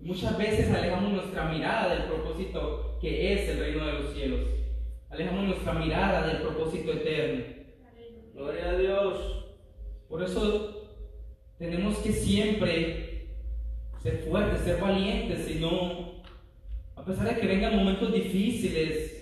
[0.00, 4.40] Muchas veces alejamos nuestra mirada del propósito que es el reino de los cielos.
[5.08, 7.44] Alejamos nuestra mirada del propósito eterno.
[8.34, 9.44] Gloria a Dios.
[10.08, 10.76] Por eso
[11.58, 13.28] tenemos que siempre
[14.02, 16.22] ser fuertes, ser valientes y no,
[16.94, 19.15] a pesar de que vengan momentos difíciles,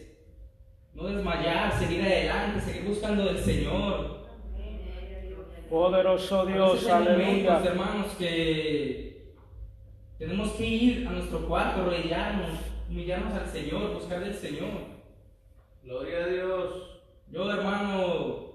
[0.95, 4.25] no desmayar, seguir adelante, seguir buscando del Señor.
[5.69, 7.71] Poderoso Dios, veces hay momentos, aleluya.
[7.71, 9.35] hermanos, que
[10.19, 12.51] tenemos que ir a nuestro cuarto, arrodillarnos,
[12.89, 14.95] humillarnos al Señor, buscar del Señor.
[15.83, 17.03] Gloria a Dios.
[17.31, 18.55] Yo, hermano,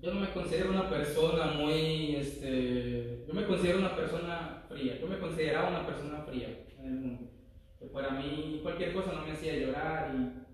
[0.00, 4.98] yo no me considero una persona muy, este, yo me considero una persona fría.
[5.00, 7.30] Yo me consideraba una persona fría en el mundo.
[7.78, 10.49] Que para mí cualquier cosa no me hacía llorar y,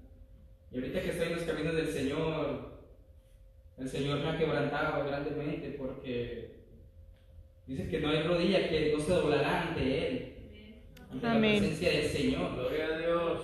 [0.76, 2.82] y ahorita que estoy en los caminos del Señor,
[3.78, 6.50] el Señor me ha quebrantado grandemente porque
[7.66, 10.34] dice que no hay rodilla que no se doblará ante Él,
[11.10, 11.54] ante Amén.
[11.54, 12.56] la presencia del Señor.
[12.56, 13.40] Gloria a Dios.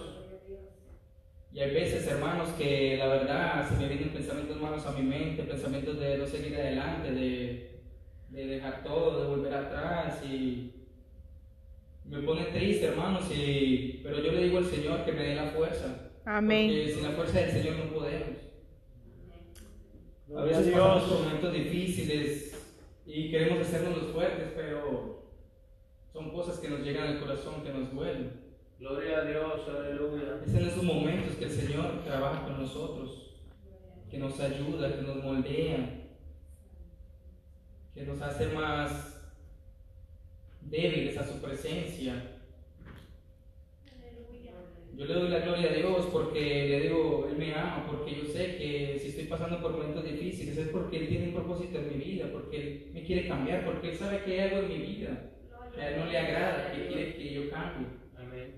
[1.54, 5.44] Y hay veces, hermanos, que la verdad se me vienen pensamientos malos a mi mente,
[5.44, 7.80] pensamientos de no seguir adelante, de,
[8.28, 10.70] de dejar todo, de volver atrás y
[12.04, 15.46] me pone triste, hermanos, y, pero yo le digo al Señor que me dé la
[15.46, 16.11] fuerza.
[16.24, 16.68] Amén.
[16.68, 18.38] Porque sin la fuerza del Señor no podemos.
[20.28, 21.12] A Gloria a veces pasamos Dios.
[21.12, 22.52] por momentos difíciles
[23.06, 25.22] y queremos hacernos los fuertes, pero
[26.12, 28.40] son cosas que nos llegan al corazón, que nos duelen.
[28.78, 30.40] Gloria a Dios, aleluya.
[30.44, 33.40] Es en esos momentos que el Señor trabaja con nosotros,
[34.10, 36.08] que nos ayuda, que nos moldea,
[37.94, 39.20] que nos hace más
[40.60, 42.31] débiles a su presencia.
[45.02, 48.24] Yo le doy la gloria a Dios porque le digo, Él me ama, porque yo
[48.24, 51.88] sé que si estoy pasando por momentos difíciles es porque Él tiene un propósito en
[51.98, 54.86] mi vida, porque Él me quiere cambiar, porque Él sabe que hay algo en mi
[54.86, 55.30] vida
[55.74, 57.86] que a Él no le agrada, que quiere que yo cambie.
[58.16, 58.52] Amén.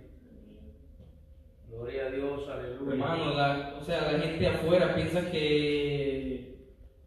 [1.70, 2.92] Gloria a Dios, aleluya.
[2.92, 6.56] Hermano, la, o sea, la gente afuera piensa que,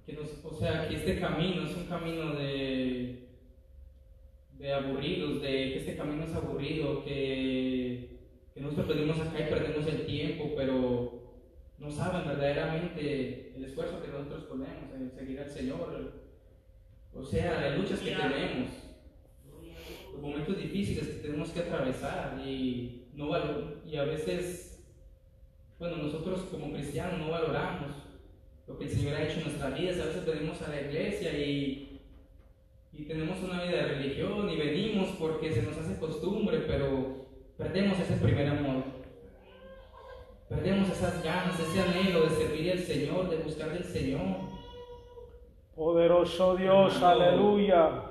[0.06, 3.28] que nos- o sea, que este camino es un camino de,
[4.60, 7.97] de aburridos, de que este camino es aburrido, que,
[8.58, 11.22] que nosotros venimos acá y perdemos el tiempo, pero
[11.78, 16.12] no saben verdaderamente el esfuerzo que nosotros ponemos en seguir al Señor.
[17.14, 18.70] O sea, las luchas que tenemos,
[20.12, 23.30] los momentos difíciles que tenemos que atravesar y, no
[23.86, 24.84] y a veces,
[25.78, 27.92] bueno, nosotros como cristianos no valoramos
[28.66, 30.00] lo que el Señor ha hecho en nuestras vidas.
[30.00, 32.02] A veces venimos a la iglesia y,
[32.92, 37.27] y tenemos una vida de religión y venimos porque se nos hace costumbre, pero
[37.58, 38.84] perdemos ese primer amor.
[40.50, 44.38] Perdemos esas ganas, ese anhelo de servir al Señor, de buscar del Señor.
[45.76, 47.22] Poderoso Dios, Hermano.
[47.22, 48.02] aleluya.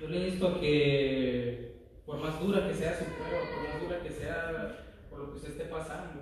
[0.00, 1.72] Yo le insto a que,
[2.04, 5.36] por más dura que sea su prueba, por más dura que sea por lo que
[5.36, 6.20] usted esté pasando,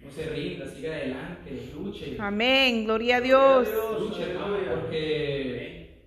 [0.00, 2.16] no se rinda, siga adelante, luche.
[2.20, 2.84] Amén.
[2.84, 3.68] Gloria a Dios.
[3.98, 6.04] Luche, hermano, porque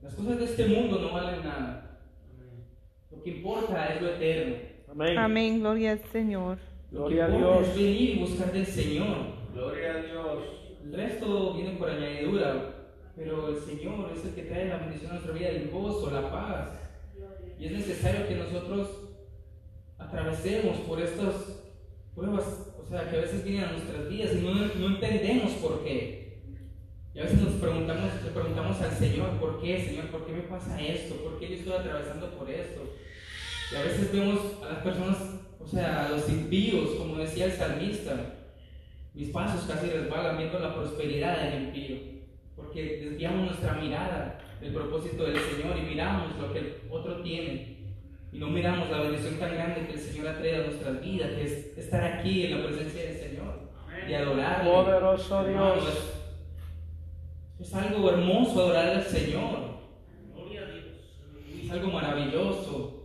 [0.00, 1.85] las cosas de este mundo no valen nada.
[3.26, 4.54] Que importa es lo eterno.
[4.88, 5.18] Amén.
[5.18, 5.58] Amén.
[5.58, 6.58] Gloria al Señor.
[6.92, 7.68] Lo que Gloria a Dios.
[7.68, 9.16] es venir y buscar del Señor.
[9.52, 10.44] Gloria a Dios.
[10.84, 12.86] El resto viene por añadidura,
[13.16, 16.30] pero el Señor es el que trae la bendición a nuestra vida, el gozo, la
[16.30, 16.68] paz.
[17.58, 18.90] Y es necesario que nosotros
[19.98, 21.64] atravesemos por estas
[22.14, 25.82] pruebas, o sea, que a veces vienen a nuestras vidas y no, no entendemos por
[25.82, 26.44] qué.
[27.12, 30.12] Y a veces nos preguntamos, le preguntamos al Señor, ¿por qué, Señor?
[30.12, 31.16] ¿Por qué me pasa esto?
[31.16, 32.85] ¿Por qué yo estoy atravesando por esto?
[33.72, 35.16] Y a veces vemos a las personas,
[35.60, 38.34] o sea, a los impíos, como decía el salmista,
[39.14, 41.96] mis pasos casi resbalan viendo la prosperidad del impío,
[42.54, 47.76] porque desviamos nuestra mirada del propósito del Señor y miramos lo que el otro tiene
[48.36, 51.30] y no miramos la bendición tan grande que el Señor ha traído a nuestras vidas,
[51.30, 53.60] que es estar aquí en la presencia del Señor
[54.06, 54.70] y adorarle.
[54.70, 55.88] Poderoso Hermano, Dios.
[57.58, 59.76] es, es algo hermoso adorar al Señor.
[61.64, 62.95] Es algo maravilloso.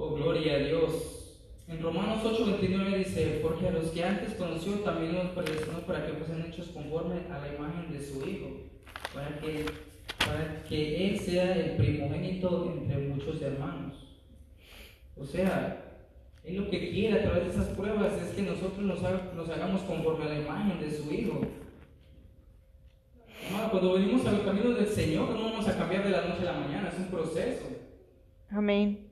[0.00, 1.40] Oh, gloria a Dios.
[1.66, 6.12] En Romanos 8:29 dice, porque a los que antes conoció también los predestinó para que
[6.12, 8.48] fuesen hechos conforme a la imagen de su Hijo,
[9.12, 9.66] para que,
[10.18, 14.20] para que Él sea el primogénito entre muchos hermanos.
[15.16, 15.84] O sea,
[16.44, 19.48] Él lo que quiere a través de esas pruebas es que nosotros nos, haga- nos
[19.50, 21.40] hagamos conforme a la imagen de su Hijo.
[23.70, 26.52] Cuando venimos a los caminos del Señor, no vamos a cambiar de la noche a
[26.52, 27.66] la mañana, es un proceso.
[28.50, 29.07] Amén.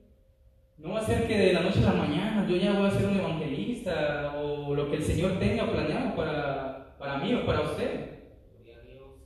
[0.77, 2.91] No va a ser que de la noche a la mañana yo ya voy a
[2.91, 7.61] ser un evangelista o lo que el Señor tenga planeado para, para mí o para
[7.61, 8.11] usted.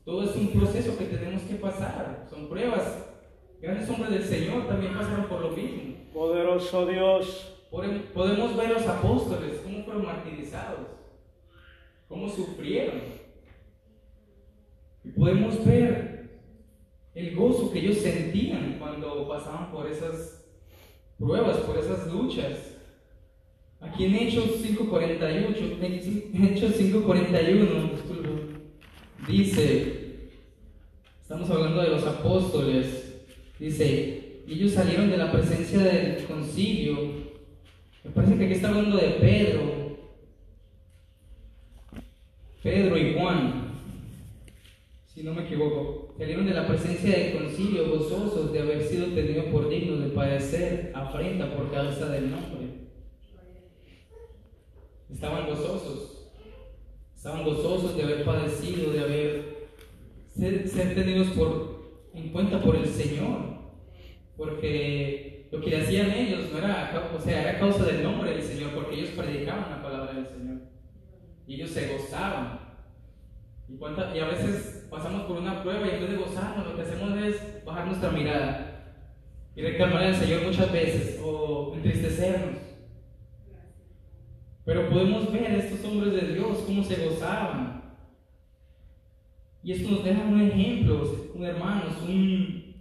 [0.06, 3.06] Todo es un proceso que tenemos que pasar, son pruebas.
[3.62, 5.94] Grandes hombres del Señor también pasaron por lo mismo.
[6.14, 7.58] Poderoso Dios.
[7.70, 10.88] Pode- Podemos ver los apóstoles, cómo fueron martirizados,
[12.08, 13.02] cómo sufrieron.
[15.04, 16.40] Y podemos ver
[17.14, 20.40] el gozo que ellos sentían cuando pasaban por esas
[21.21, 22.77] pruebas, por esas luchas.
[23.79, 25.77] Aquí en Hechos 5.48,
[26.34, 28.29] en Hechos 5.41, disculpe,
[29.27, 30.29] dice,
[31.21, 33.23] estamos hablando de los apóstoles,
[33.60, 36.97] dice, ellos salieron de la presencia del concilio,
[38.03, 39.97] me parece que aquí está hablando de Pedro,
[42.62, 43.71] Pedro y Juan,
[45.07, 49.45] si no me equivoco, salieron de la presencia del concilio gozosos de haber sido tenidos
[49.45, 52.89] por dignos de padecer afrenta por causa del nombre.
[55.12, 56.31] Estaban gozosos,
[57.15, 59.69] estaban gozosos de haber padecido, de haber
[60.29, 63.39] ser, ser tenidos por, en cuenta por el Señor,
[64.38, 68.69] porque lo que hacían ellos no era, o sea, era causa del nombre del Señor,
[68.75, 70.57] porque ellos predicaban la palabra del Señor
[71.47, 72.70] y ellos se gozaban.
[73.71, 76.75] Y, cuánta- y a veces pasamos por una prueba y en vez de gozarnos, lo
[76.75, 78.67] que hacemos es bajar nuestra mirada
[79.55, 82.60] y reclamar al Señor muchas veces o entristecernos.
[84.65, 87.81] Pero podemos ver a estos hombres de Dios cómo se gozaban.
[89.63, 92.75] Y esto nos deja un ejemplo, un hermanos, un,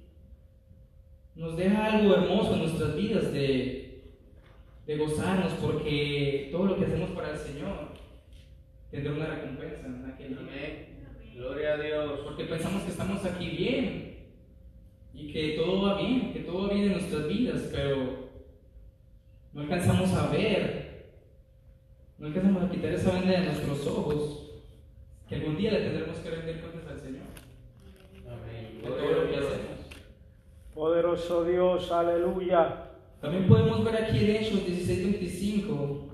[1.34, 4.14] nos deja algo hermoso en nuestras vidas de,
[4.86, 7.89] de gozarnos porque todo lo que hacemos para el Señor
[8.90, 10.38] tendrá una recompensa en aquel día.
[10.40, 10.90] Amén.
[11.34, 12.20] Gloria a Dios.
[12.24, 14.10] Porque pensamos que estamos aquí bien
[15.14, 18.30] y que todo va bien, que todo va bien en nuestras vidas, pero
[19.52, 21.12] no alcanzamos a ver,
[22.18, 24.62] no alcanzamos a quitar esa venda de nuestros ojos,
[25.28, 27.22] que algún día le tendremos que rendir cuentas al Señor
[28.26, 28.80] Amén.
[28.82, 29.80] de todo lo que hacemos.
[30.74, 32.90] Poderoso Dios, aleluya.
[33.20, 36.09] También podemos ver aquí en Hechos 16:25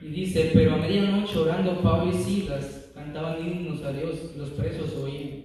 [0.00, 4.94] y dice, pero a medianoche orando Pablo y Silas cantaban himnos a Dios los presos
[4.94, 5.44] oían.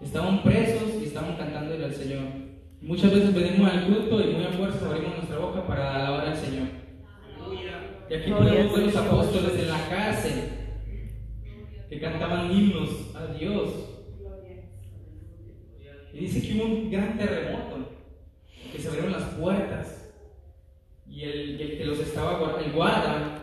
[0.00, 2.22] Estaban presos y estaban cantándole al Señor.
[2.80, 6.36] Muchas veces venimos al culto y muy a fuerza abrimos nuestra boca para alabar al
[6.36, 6.68] Señor.
[8.08, 10.42] Y aquí podemos ver los apóstoles en la cárcel
[11.90, 13.68] que cantaban himnos a Dios.
[16.14, 17.90] Y dice que hubo un gran terremoto,
[18.72, 19.99] que se abrieron las puertas.
[21.10, 23.40] Y el, el que los estaba guardando, el guarda,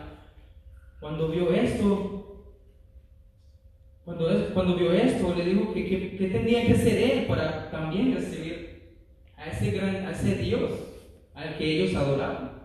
[0.98, 2.18] cuando vio esto,
[4.04, 8.14] cuando, cuando vio esto, le dijo que, que, que tenía que hacer él para también
[8.14, 8.96] recibir
[9.36, 10.70] a ese, gran, a ese Dios
[11.34, 12.58] al que ellos adoraban.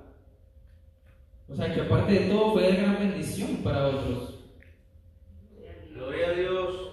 [1.47, 4.39] O sea que aparte de todo fue de gran bendición para otros.
[5.93, 6.89] Gloria a Dios.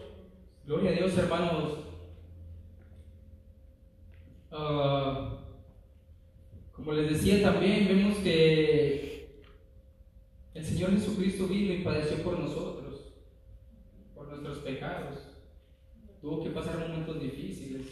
[0.66, 1.78] Gloria a Dios, hermanos.
[4.52, 5.39] Ah,
[6.80, 9.42] como les decía también, vemos que
[10.54, 13.12] el Señor Jesucristo vino y padeció por nosotros,
[14.14, 15.18] por nuestros pecados.
[16.22, 17.86] Tuvo que pasar momentos difíciles.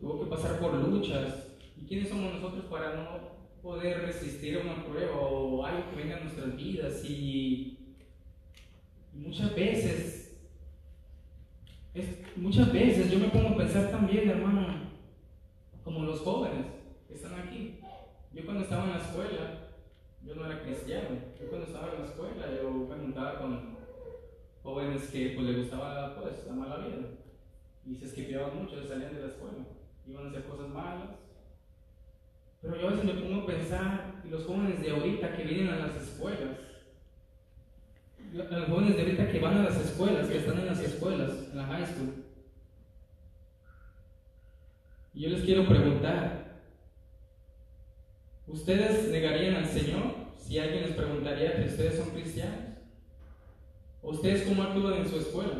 [0.00, 1.48] Tuvo que pasar por luchas.
[1.78, 6.16] ¿Y quiénes somos nosotros para no poder resistir a una prueba o algo que venga
[6.16, 7.04] a nuestras vidas?
[7.04, 7.78] Y,
[9.12, 10.38] muchas veces
[11.92, 14.90] es- muchas veces yo me pongo a pensar también, hermano,
[15.84, 16.75] como los jóvenes
[17.14, 17.80] están aquí.
[18.32, 19.68] Yo cuando estaba en la escuela,
[20.22, 21.08] yo no era cristiano.
[21.40, 23.76] Yo cuando estaba en la escuela, yo me juntaba con
[24.62, 27.08] jóvenes que pues les gustaba pues la mala vida.
[27.86, 29.64] Y se esquipeaban mucho, salían de la escuela.
[30.06, 31.10] Iban a hacer cosas malas.
[32.60, 35.68] Pero yo a veces me pongo a pensar, y los jóvenes de ahorita que vienen
[35.68, 36.58] a las escuelas,
[38.32, 41.56] los jóvenes de ahorita que van a las escuelas, que están en las escuelas, en
[41.56, 42.24] la high school.
[45.14, 46.35] Y yo les quiero preguntar,
[48.56, 50.02] ¿ustedes negarían al Señor
[50.38, 52.58] si alguien les preguntaría que ustedes son cristianos?
[54.02, 55.58] ¿O ustedes cómo actúan en su escuela?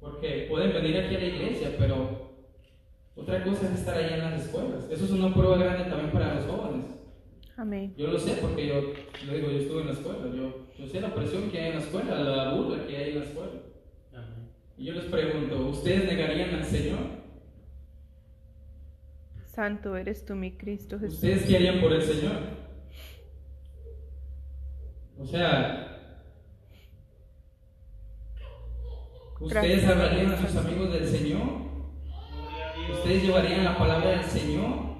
[0.00, 2.34] Porque pueden venir aquí a la iglesia, pero
[3.16, 4.84] otra cosa es estar allá en las escuelas.
[4.90, 6.86] Eso es una prueba grande también para los jóvenes.
[7.56, 7.92] Amén.
[7.96, 8.92] Yo lo sé porque yo,
[9.26, 11.78] yo digo, yo estuve en la escuela, yo, yo sé la presión que hay en
[11.78, 13.60] la escuela, la burla que hay en la escuela.
[14.76, 17.17] Y yo les pregunto, ¿ustedes negarían al Señor?
[19.58, 21.14] Santo eres tú, mi Cristo Jesús.
[21.14, 22.36] ¿Ustedes qué harían por el Señor?
[25.18, 25.98] O sea,
[29.40, 31.40] ¿ustedes hablarían a sus amigos del Señor?
[32.92, 34.94] ¿Ustedes llevarían la palabra del Señor?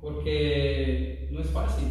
[0.00, 1.88] Porque no es fácil.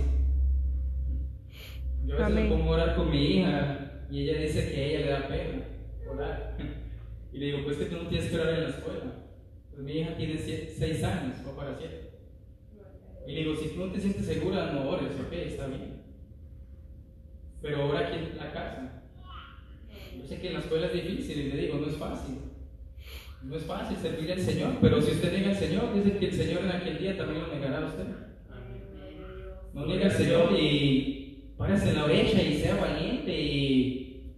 [2.06, 2.50] Yo a veces me Amén.
[2.50, 5.66] pongo a orar con mi hija y ella dice que a ella le da pena
[6.10, 6.58] orar.
[7.34, 9.23] Y le digo, pues que tú no tienes que orar en la escuela.
[9.74, 12.12] Pues mi hija tiene 6 años, va para 7.
[13.28, 16.04] Y le digo, si tú no te sientes segura, no ores, ok, está bien.
[17.62, 19.04] Pero ora aquí en la casa.
[20.18, 22.36] Yo sé que en la escuela es difícil y le digo, no es fácil.
[23.42, 26.34] No es fácil servir al Señor, pero si usted niega al Señor, dice que el
[26.34, 28.06] Señor en aquel día también lo negará a usted.
[29.74, 34.34] No niega al Señor y párese la brecha y sea valiente y,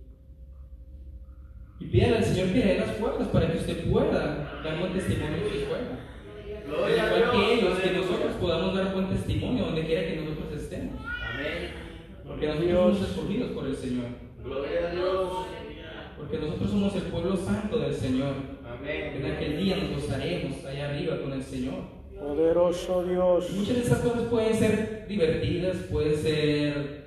[1.79, 4.93] y pídale al Señor que le dé las puertas para que usted pueda dar buen
[4.93, 5.75] testimonio en su.
[5.75, 7.31] Al a igual Dios.
[7.31, 11.01] que ellos, que nosotros podamos dar buen testimonio donde quiera que nosotros estemos.
[11.05, 11.71] Amén.
[12.25, 14.05] Porque nosotros somos escogidos por el Señor.
[14.43, 15.29] Gloria a Dios.
[16.17, 18.33] Porque nosotros somos el pueblo santo del Señor.
[18.83, 19.31] En Amén.
[19.35, 21.95] aquel día nos gozaremos allá arriba con el Señor.
[22.19, 23.51] Poderoso Dios.
[23.51, 27.05] Muchas de esas cosas pueden ser divertidas, pueden ser.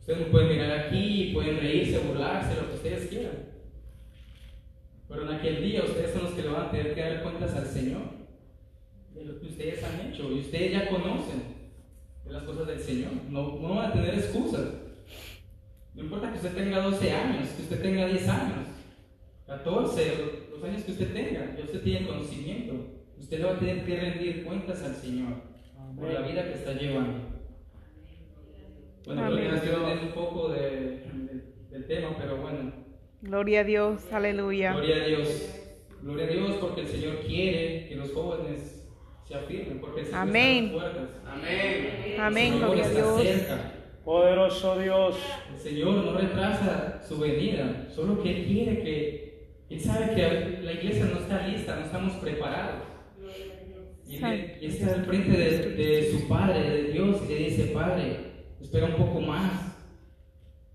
[0.00, 3.45] Ustedes me pueden mirar aquí, pueden reírse, burlarse, lo que ustedes quieran.
[5.16, 7.54] Pero en aquel día ustedes son los que le van a tener que dar cuentas
[7.54, 8.02] al Señor
[9.14, 10.30] de lo que ustedes han hecho.
[10.30, 11.42] Y ustedes ya conocen
[12.26, 13.12] de las cosas del Señor.
[13.30, 14.74] No, no van a tener excusas.
[15.94, 18.66] No importa que usted tenga 12 años, que usted tenga 10 años,
[19.46, 20.12] 14,
[20.50, 22.74] los años que usted tenga, ya usted tiene conocimiento.
[23.18, 25.32] Usted le va a tener que rendir cuentas al Señor
[25.98, 27.20] por la vida que está llevando.
[29.06, 29.42] Bueno, creo que
[29.80, 32.84] desviando un poco de- de- del tema, pero bueno.
[33.26, 34.12] Gloria a Dios.
[34.12, 34.72] Aleluya.
[34.72, 35.52] Gloria a Dios.
[36.02, 38.88] Gloria a Dios porque el Señor quiere que los jóvenes
[39.26, 40.64] se afirmen, porque el Señor Amén.
[40.66, 41.08] está las.
[41.26, 42.14] Amén.
[42.20, 42.52] Amén.
[42.52, 43.22] El Señor Gloria a Dios.
[43.22, 43.72] cerca.
[44.04, 45.16] Poderoso Dios.
[45.52, 50.72] El Señor no retrasa su venida, solo que Él quiere que, Él sabe que la
[50.72, 52.82] iglesia no está lista, no estamos preparados.
[54.08, 57.64] Y, él- y está al frente de, de su Padre, de Dios, y le dice,
[57.74, 58.16] Padre,
[58.60, 59.76] espera un poco más,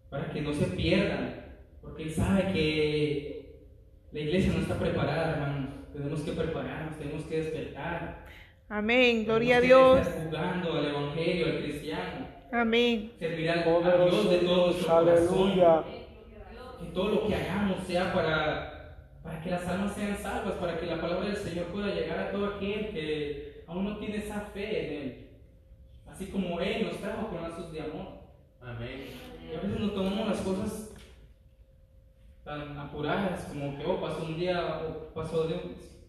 [0.09, 1.40] para que no se pierdan,
[1.81, 3.55] porque Él sabe que
[4.11, 5.69] la iglesia no está preparada, hermanos.
[5.93, 8.25] Tenemos que prepararnos, tenemos que despertar.
[8.69, 9.25] Amén.
[9.25, 10.07] Gloria a Dios.
[10.23, 13.11] jugando al Evangelio, al cristiano Amén.
[13.19, 15.07] servir al- a Dios de todo corazón.
[15.07, 15.83] Aleluya.
[16.79, 18.81] Que todo lo que hagamos sea para, para
[19.23, 22.31] para que las almas sean salvas, para que la palabra del Señor pueda llegar a
[22.31, 25.27] todo aquel que aún no tiene esa fe en Él.
[26.09, 28.07] Así como Él nos trajo con lazos de amor.
[28.61, 29.05] Amén.
[29.51, 30.90] Y a veces nos tomamos las cosas
[32.51, 34.81] tan apuradas, como que, oh, pasó un día,
[35.15, 35.55] pasó, de,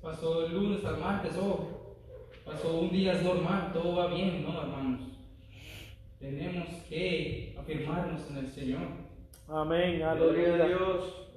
[0.00, 1.94] pasó el lunes al martes, oh,
[2.44, 5.02] pasó un día, es normal, todo va bien, ¿no, hermanos?
[6.18, 8.80] Tenemos que afirmarnos en el Señor.
[9.46, 10.66] Amén, Gloria a aleluya.
[10.66, 11.28] Dios.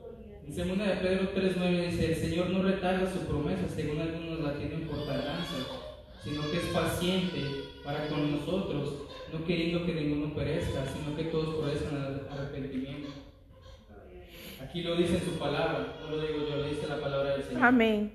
[0.48, 4.58] En segunda de Pedro 3.9 dice, el Señor no retarda su promesa según algunos la
[4.58, 5.56] tienen por tardanza,
[6.24, 7.42] sino que es paciente
[7.84, 13.25] para con nosotros, no queriendo que ninguno perezca, sino que todos progresen al arrepentimiento.
[14.66, 17.44] Aquí lo dice en su palabra, no lo digo yo, lo dice la palabra del
[17.44, 17.64] Señor.
[17.64, 18.12] Amén.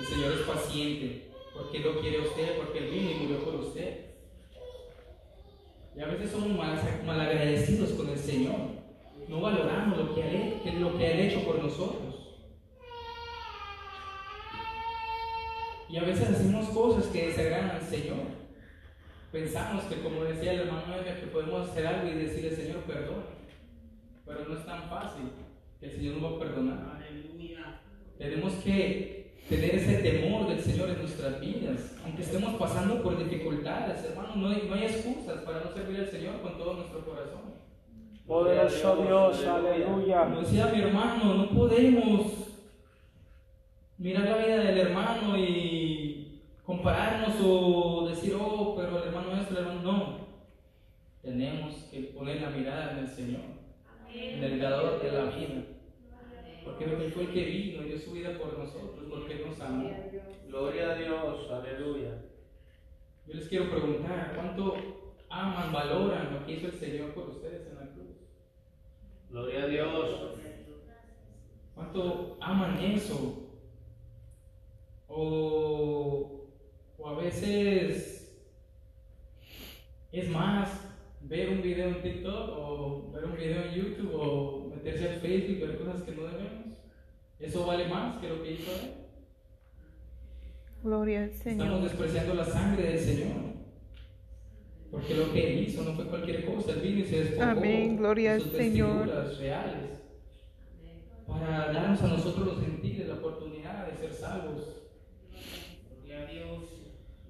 [0.00, 4.06] El Señor es paciente, porque lo quiere usted, porque Él vino y murió por usted.
[5.94, 8.56] Y a veces somos mal, malagradecidos con el Señor.
[9.28, 12.14] No valoramos lo que, ha, lo que ha hecho por nosotros.
[15.90, 18.24] Y a veces hacemos cosas que desagradan al Señor.
[19.30, 23.24] Pensamos que, como decía el hermano que podemos hacer algo y decirle, Señor, perdón.
[24.24, 25.45] Pero no es tan fácil.
[25.80, 26.96] Que El Señor nos va a perdonar.
[28.18, 31.96] Tenemos que tener ese temor del Señor en nuestras vidas.
[32.04, 36.10] Aunque estemos pasando por dificultades, hermanos, no hay, no hay excusas para no servir al
[36.10, 37.56] Señor con todo nuestro corazón.
[38.26, 40.24] Poderoso Dios, aleluya.
[40.24, 42.32] Como decía mi hermano, no podemos
[43.98, 49.56] mirar la vida del hermano y compararnos o decir, oh, pero el hermano es el
[49.58, 49.82] hermano.
[49.82, 50.26] No.
[51.22, 53.42] Tenemos que poner la mirada en el Señor,
[54.16, 55.64] en el dador de la vida.
[56.64, 59.60] Porque Él fue el que vino y dio su vida por nosotros, porque Él nos
[59.60, 59.90] amó.
[60.48, 61.50] Gloria a Dios.
[61.50, 62.22] Aleluya.
[63.26, 67.76] Yo les quiero preguntar, ¿cuánto aman, valoran lo que hizo el Señor por ustedes en
[67.76, 68.16] la cruz?
[69.30, 70.20] Gloria a Dios.
[71.74, 73.42] ¿Cuánto aman eso?
[75.08, 76.48] O,
[76.98, 78.16] o a veces
[80.12, 80.85] es más
[81.28, 85.56] ver un video en TikTok o ver un video en YouTube o meterse al Facebook
[85.56, 86.78] y ver cosas que no debemos.
[87.38, 88.90] ¿Eso vale más que lo que hizo Él?
[90.82, 91.82] Gloria al Estamos Señor.
[91.82, 93.36] despreciando la sangre del Señor.
[94.90, 96.72] Porque lo que Él hizo no fue cualquier cosa.
[96.72, 98.98] Él vino y se despojó Amén, gloria de al sus Señor.
[99.06, 99.90] vestiduras reales
[101.26, 104.82] para darnos a nosotros los gentiles la oportunidad de ser salvos.
[106.04, 106.64] Gloria a Dios.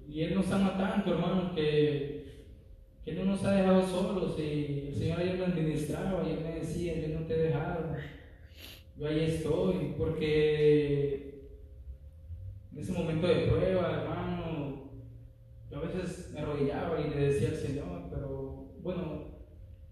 [0.07, 2.16] Y Él nos ama tanto, hermano, que
[3.07, 4.37] Él no nos ha dejado solos.
[4.37, 7.95] Y el Señor ayer me administraba Él me decía, yo no te he dejado.
[8.97, 11.51] Yo ahí estoy, porque
[12.73, 14.91] en ese momento de prueba, hermano,
[15.71, 19.37] yo a veces me arrodillaba y le decía al Señor, pero bueno,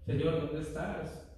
[0.05, 1.29] Señor, ¿dónde estás?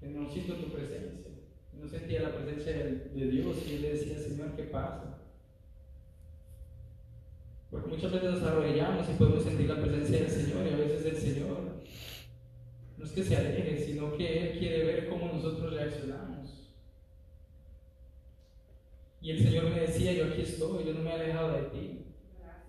[0.00, 1.30] Que no siento tu presencia.
[1.72, 5.11] No sentía la presencia de, de Dios y Él le decía, Señor, ¿qué pasa?
[7.72, 11.06] Porque muchas veces nos arrodillamos y podemos sentir la presencia del Señor y a veces
[11.06, 11.58] el Señor
[12.98, 16.70] no es que se aleje, sino que Él quiere ver cómo nosotros reaccionamos.
[19.22, 22.04] Y el Señor me decía, yo aquí estoy, yo no me he alejado de ti.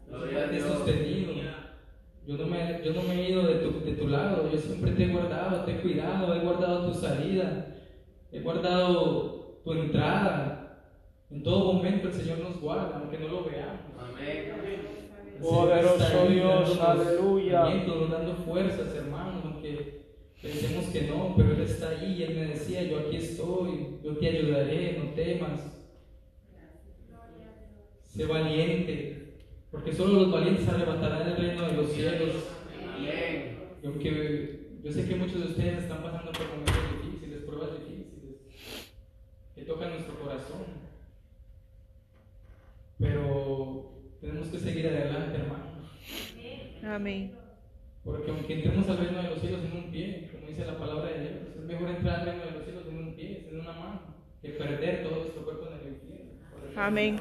[0.10, 1.34] Yo te he sostenido.
[2.26, 4.92] Yo no, me, yo no me he ido de tu, de tu lado, yo siempre
[4.92, 7.76] te he guardado, te he cuidado, he guardado tu salida,
[8.32, 10.63] he guardado tu entrada.
[11.34, 13.82] En todo momento el Señor nos guarda, aunque no lo veamos.
[13.98, 14.54] Amén.
[15.42, 17.64] Poderoso Dios, dándonos aleluya.
[17.64, 20.04] alientos, dando fuerzas, hermanos, aunque
[20.40, 24.16] pensemos que no, pero Él está ahí y Él me decía, yo aquí estoy, yo
[24.16, 25.60] te ayudaré, no temas.
[28.06, 29.34] Sé valiente,
[29.72, 32.30] porque solo los valientes arrebatarán el reino de los cielos.
[32.96, 33.58] Amén.
[33.82, 38.36] Y aunque yo sé que muchos de ustedes están pasando por momentos difíciles, pruebas difíciles,
[39.56, 40.83] que tocan nuestro corazón,
[43.04, 43.92] pero
[44.22, 45.92] tenemos que seguir adelante, hermanos.
[46.84, 47.36] Amén.
[48.04, 51.12] Porque aunque entremos al reino de los cielos en un pie, como dice la palabra
[51.12, 53.74] de Dios, es mejor entrar al reino de los cielos en un pie, en una
[53.74, 54.02] mano,
[54.42, 56.32] que perder todo nuestro cuerpo en el infierno.
[56.76, 57.20] Amén.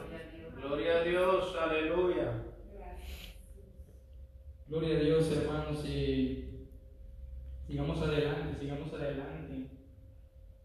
[0.57, 1.57] Gloria a Dios.
[1.61, 2.45] Aleluya.
[4.69, 6.69] Gloria a Dios, hermanos, y
[7.67, 9.69] sigamos adelante, sigamos adelante.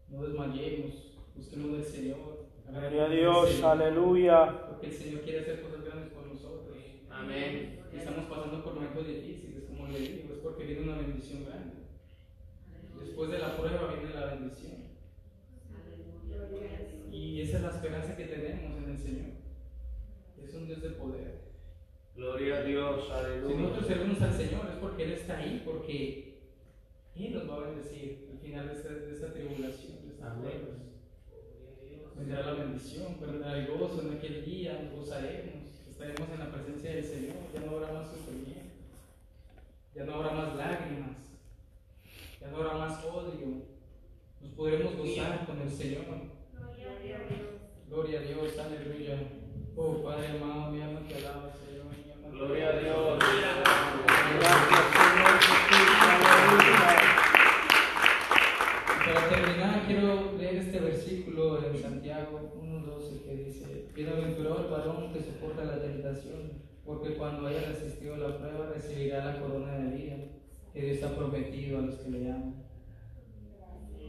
[0.08, 2.46] No desmayemos, busquemos del Señor.
[2.70, 4.67] Gloria a Dios, aleluya.
[4.82, 6.76] El Señor quiere hacer cosas grandes con nosotros.
[7.10, 7.80] Amén.
[7.92, 11.74] Y estamos pasando por momentos difíciles, como le digo, es porque viene una bendición grande.
[13.00, 14.88] Después de la prueba viene la bendición.
[17.10, 19.26] Y esa es la esperanza que tenemos en el Señor.
[20.42, 21.38] Es un Dios de poder.
[22.14, 23.04] Gloria a Dios.
[23.04, 23.86] Si nosotros Aleluya.
[23.86, 26.40] servimos al Señor es porque Él está ahí, porque
[27.16, 30.42] Él nos va a bendecir al final de esta, de esta tribulación, de estas Amén.
[30.42, 30.87] pruebas.
[32.28, 33.04] Vendrá la bendición.
[33.06, 33.54] bendición, ¿verdad?
[33.54, 37.76] Hay gozo en aquel día, nos gozaremos, estaremos en la presencia del Señor, ya no
[37.76, 38.74] habrá más sufrimiento,
[39.94, 41.16] ya no habrá más lágrimas,
[42.38, 43.62] ya no habrá más odio,
[44.42, 46.04] nos podremos gozar con el Señor.
[47.88, 49.18] Gloria a Dios, aleluya.
[49.74, 51.86] Oh Padre amado, mi alma te alaba, Señor.
[51.86, 52.78] mi alma te Gloria a.
[52.78, 53.67] Dios.
[65.08, 66.52] Varón que soporta la tentación,
[66.84, 70.16] porque cuando haya resistido la prueba recibirá la corona de vida
[70.72, 72.54] que Dios ha prometido a los que le aman.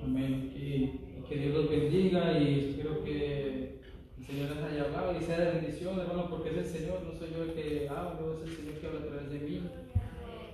[0.03, 0.53] Amén.
[0.55, 3.81] Y, que Dios los bendiga y espero que
[4.17, 7.13] el Señor les haya hablado y sea de bendición, hermano, porque es el Señor, no
[7.13, 9.61] soy yo el que hablo, es el Señor que habla a través de mí.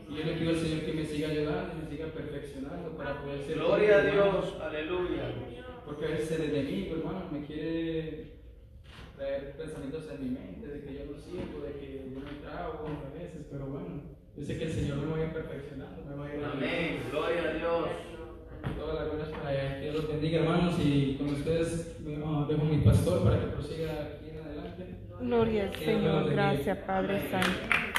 [0.10, 3.42] Y yo le pido al Señor que me siga ayudando me siga perfeccionando para poder
[3.44, 3.56] ser.
[3.56, 4.42] Gloria a hermano.
[4.42, 4.62] Dios.
[4.62, 5.34] Aleluya.
[5.86, 8.35] Porque a veces el enemigo, hermano, me quiere
[9.16, 12.88] traer pensamientos en mi mente de que yo no sirvo, de que yo me trago
[12.88, 14.02] a veces, pero bueno,
[14.36, 17.00] yo sé que el Señor me va a ir perfeccionando, me va a ir Amén.
[17.12, 17.90] Gloria a Dios.
[18.78, 19.76] Todas las glorias para.
[19.76, 23.92] Que Dios los bendiga, hermanos, y con ustedes ah, dejo mi pastor para que prosiga
[23.92, 24.86] aquí en adelante.
[25.20, 26.30] Gloria al Señor.
[26.32, 27.30] Gracias, Padre.
[27.30, 27.95] Santo.